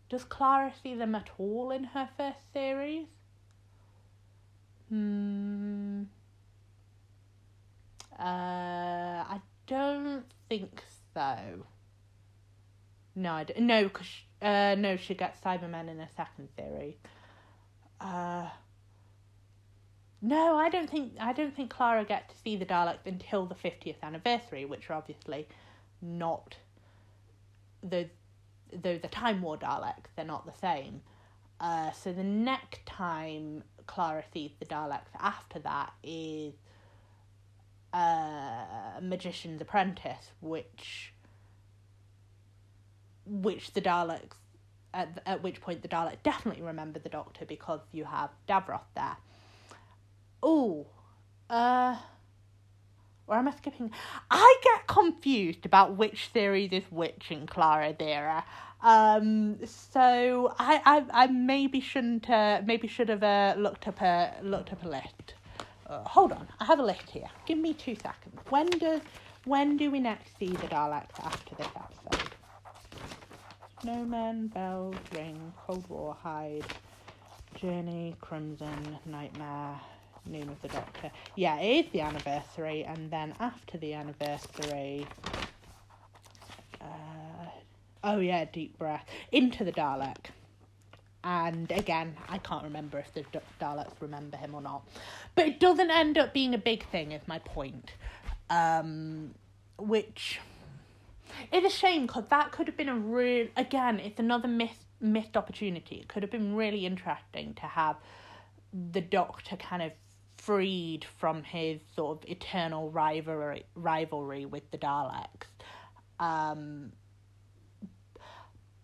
does 0.09 0.23
Clara 0.25 0.73
see 0.83 0.95
them 0.95 1.15
at 1.15 1.29
all 1.37 1.71
in 1.71 1.85
her 1.85 2.09
first 2.17 2.51
series? 2.53 3.07
Hmm. 4.89 6.03
Uh, 8.19 8.23
I 9.27 9.41
don't 9.67 10.25
think 10.47 10.83
so. 11.13 11.65
No, 13.15 13.33
I 13.33 13.43
don't, 13.45 13.61
no, 13.61 13.89
cause 13.89 14.07
uh, 14.41 14.75
no, 14.77 14.97
she 14.97 15.15
gets 15.15 15.39
Cybermen 15.41 15.89
in 15.89 15.99
a 15.99 16.09
second 16.15 16.49
series. 16.57 16.95
Uh, 17.99 18.47
no, 20.27 20.55
I 20.57 20.69
don't 20.69 20.89
think 20.89 21.13
I 21.19 21.33
don't 21.33 21.55
think 21.55 21.69
Clara 21.69 22.03
gets 22.03 22.33
to 22.33 22.39
see 22.41 22.55
the 22.55 22.65
Daleks 22.65 23.05
until 23.05 23.45
the 23.45 23.53
fiftieth 23.55 23.97
anniversary, 24.01 24.65
which 24.65 24.89
are 24.89 24.93
obviously 24.93 25.47
not 26.01 26.55
the 27.83 28.09
though 28.73 28.97
the 28.97 29.07
Time 29.07 29.41
War 29.43 29.55
Daleks, 29.55 30.09
they're 30.15 30.25
not 30.25 30.45
the 30.47 30.59
same. 30.59 31.01
Uh, 31.59 31.91
so 31.91 32.11
the 32.11 32.23
next 32.23 32.85
time 32.87 33.63
Clara 33.85 34.23
sees 34.33 34.51
the 34.59 34.65
Daleks 34.65 35.13
after 35.19 35.59
that 35.59 35.93
is 36.03 36.53
uh, 37.93 38.99
Magician's 39.01 39.61
Apprentice, 39.61 40.31
which 40.41 41.13
which 43.27 43.73
the 43.73 43.81
Daleks 43.81 44.37
at 44.91 45.21
at 45.27 45.43
which 45.43 45.61
point 45.61 45.83
the 45.83 45.87
Daleks 45.87 46.23
definitely 46.23 46.63
remember 46.63 46.97
the 46.97 47.09
Doctor 47.09 47.45
because 47.45 47.81
you 47.91 48.05
have 48.05 48.31
Davros 48.49 48.81
there. 48.95 49.17
Oh, 50.47 50.85
uh, 51.49 51.97
or 53.25 53.35
am 53.35 53.47
I 53.47 53.51
skipping? 53.55 53.89
I 54.29 54.57
get 54.63 54.85
confused 54.85 55.65
about 55.65 55.97
which 55.97 56.29
series 56.31 56.71
is 56.71 56.83
which 56.91 57.31
in 57.31 57.47
Clara 57.47 57.95
era. 57.99 58.45
Um, 58.83 59.57
so 59.65 60.53
I, 60.59 60.79
I, 60.85 61.23
I 61.23 61.27
maybe 61.27 61.79
shouldn't, 61.79 62.29
uh, 62.29 62.61
maybe 62.63 62.87
should 62.87 63.09
have 63.09 63.23
uh, 63.23 63.55
looked 63.57 63.87
up 63.87 63.99
a 64.03 64.35
looked 64.43 64.71
up 64.71 64.85
a 64.85 64.87
list. 64.87 65.33
Uh, 65.87 66.03
hold 66.03 66.31
on, 66.31 66.47
I 66.59 66.65
have 66.65 66.77
a 66.77 66.83
list 66.83 67.09
here. 67.09 67.29
Give 67.47 67.57
me 67.57 67.73
two 67.73 67.95
seconds. 67.95 68.39
When 68.49 68.69
does 68.69 69.01
when 69.45 69.77
do 69.77 69.89
we 69.89 69.99
next 69.99 70.37
see 70.37 70.49
the 70.49 70.67
Daleks 70.67 71.19
after 71.23 71.55
this 71.55 71.69
episode? 71.75 72.29
Snowman, 73.81 74.49
Bells, 74.49 74.95
Ring, 75.11 75.53
Cold 75.65 75.89
War, 75.89 76.15
hide, 76.21 76.65
Journey, 77.55 78.15
Crimson, 78.21 78.99
Nightmare, 79.07 79.79
Name 80.27 80.49
of 80.49 80.61
the 80.61 80.67
Doctor. 80.69 81.11
Yeah, 81.35 81.59
it 81.59 81.85
is 81.85 81.91
the 81.91 82.01
anniversary, 82.01 82.83
and 82.83 83.11
then 83.11 83.33
after 83.39 83.77
the 83.77 83.93
anniversary, 83.93 85.05
uh, 86.81 86.85
oh 88.03 88.19
yeah, 88.19 88.45
deep 88.45 88.77
breath 88.77 89.05
into 89.31 89.63
the 89.63 89.71
Dalek. 89.71 90.27
And 91.23 91.71
again, 91.71 92.15
I 92.29 92.37
can't 92.37 92.63
remember 92.63 92.99
if 92.99 93.13
the 93.13 93.23
D- 93.31 93.39
Daleks 93.59 93.93
remember 93.99 94.37
him 94.37 94.53
or 94.53 94.61
not, 94.61 94.87
but 95.33 95.47
it 95.47 95.59
doesn't 95.59 95.89
end 95.89 96.17
up 96.17 96.33
being 96.33 96.53
a 96.53 96.59
big 96.59 96.87
thing. 96.89 97.11
Is 97.11 97.27
my 97.27 97.39
point, 97.39 97.93
um, 98.49 99.33
which 99.77 100.39
it's 101.51 101.65
a 101.65 101.75
shame 101.75 102.05
because 102.05 102.25
that 102.29 102.51
could 102.51 102.67
have 102.67 102.77
been 102.77 102.89
a 102.89 102.95
real. 102.95 103.47
Again, 103.57 103.99
it's 103.99 104.19
another 104.19 104.47
missed 104.47 104.85
missed 105.01 105.35
opportunity. 105.35 105.95
It 105.97 106.07
could 106.07 106.23
have 106.23 106.31
been 106.31 106.55
really 106.55 106.85
interesting 106.85 107.53
to 107.55 107.63
have 107.63 107.97
the 108.91 109.01
Doctor 109.01 109.55
kind 109.55 109.81
of 109.81 109.91
freed 110.45 111.05
from 111.17 111.43
his 111.43 111.81
sort 111.95 112.17
of 112.17 112.29
eternal 112.29 112.91
rivalry 112.91 113.65
rivalry 113.75 114.45
with 114.45 114.69
the 114.71 114.77
Daleks. 114.77 115.47
Um, 116.19 116.91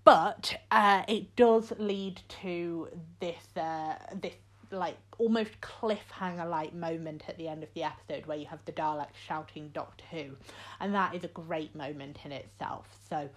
but 0.03 0.57
uh, 0.71 1.03
it 1.07 1.35
does 1.35 1.71
lead 1.77 2.21
to 2.41 2.87
this 3.19 3.45
uh, 3.55 3.95
this 4.19 4.33
like 4.71 4.97
almost 5.17 5.51
cliffhanger 5.61 6.49
like 6.49 6.73
moment 6.73 7.23
at 7.27 7.37
the 7.37 7.47
end 7.47 7.61
of 7.61 7.69
the 7.75 7.83
episode 7.83 8.25
where 8.25 8.37
you 8.37 8.45
have 8.45 8.59
the 8.65 8.71
Daleks 8.71 9.15
shouting 9.27 9.69
Doctor 9.73 10.05
Who, 10.11 10.31
and 10.79 10.95
that 10.95 11.13
is 11.13 11.23
a 11.23 11.27
great 11.27 11.75
moment 11.75 12.17
in 12.25 12.31
itself. 12.31 12.87
So, 13.09 13.29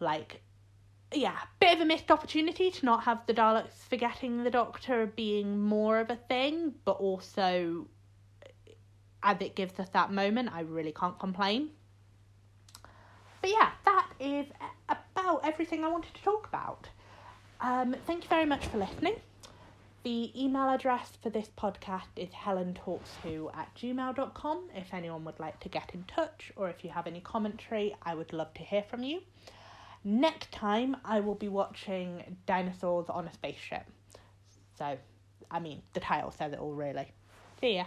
like, 0.00 0.42
yeah, 1.14 1.38
bit 1.60 1.74
of 1.74 1.80
a 1.80 1.84
missed 1.84 2.10
opportunity 2.10 2.70
to 2.70 2.86
not 2.86 3.04
have 3.04 3.26
the 3.26 3.34
Daleks 3.34 3.86
forgetting 3.88 4.44
the 4.44 4.50
Doctor 4.50 5.06
being 5.06 5.60
more 5.60 5.98
of 6.00 6.10
a 6.10 6.16
thing, 6.16 6.74
but 6.84 6.92
also 6.92 7.86
as 9.22 9.36
it 9.40 9.54
gives 9.54 9.78
us 9.78 9.88
that 9.90 10.12
moment, 10.12 10.50
I 10.52 10.60
really 10.60 10.92
can't 10.92 11.18
complain. 11.18 11.70
But 13.40 13.50
yeah, 13.50 13.70
that 13.84 14.08
is 14.20 14.46
about 14.88 15.40
everything 15.44 15.84
I 15.84 15.88
wanted 15.88 16.14
to 16.14 16.22
talk 16.22 16.46
about. 16.46 16.88
Um, 17.60 17.94
thank 18.06 18.24
you 18.24 18.28
very 18.28 18.46
much 18.46 18.66
for 18.66 18.78
listening. 18.78 19.14
The 20.04 20.32
email 20.40 20.68
address 20.68 21.12
for 21.22 21.30
this 21.30 21.48
podcast 21.56 22.08
is 22.16 22.30
helentalkswho 22.30 23.56
at 23.56 23.72
gmail.com 23.76 24.70
if 24.74 24.92
anyone 24.92 25.24
would 25.24 25.38
like 25.38 25.60
to 25.60 25.68
get 25.68 25.92
in 25.94 26.02
touch 26.04 26.50
or 26.56 26.68
if 26.68 26.82
you 26.82 26.90
have 26.90 27.06
any 27.06 27.20
commentary, 27.20 27.94
I 28.02 28.16
would 28.16 28.32
love 28.32 28.52
to 28.54 28.62
hear 28.62 28.82
from 28.82 29.04
you. 29.04 29.20
Next 30.04 30.50
time, 30.50 30.96
I 31.04 31.20
will 31.20 31.34
be 31.36 31.48
watching 31.48 32.36
Dinosaurs 32.46 33.08
on 33.08 33.26
a 33.28 33.32
Spaceship. 33.32 33.84
So, 34.76 34.98
I 35.50 35.60
mean, 35.60 35.82
the 35.92 36.00
title 36.00 36.32
says 36.32 36.52
it 36.52 36.58
all 36.58 36.72
really. 36.72 37.12
See 37.60 37.76
ya. 37.76 37.84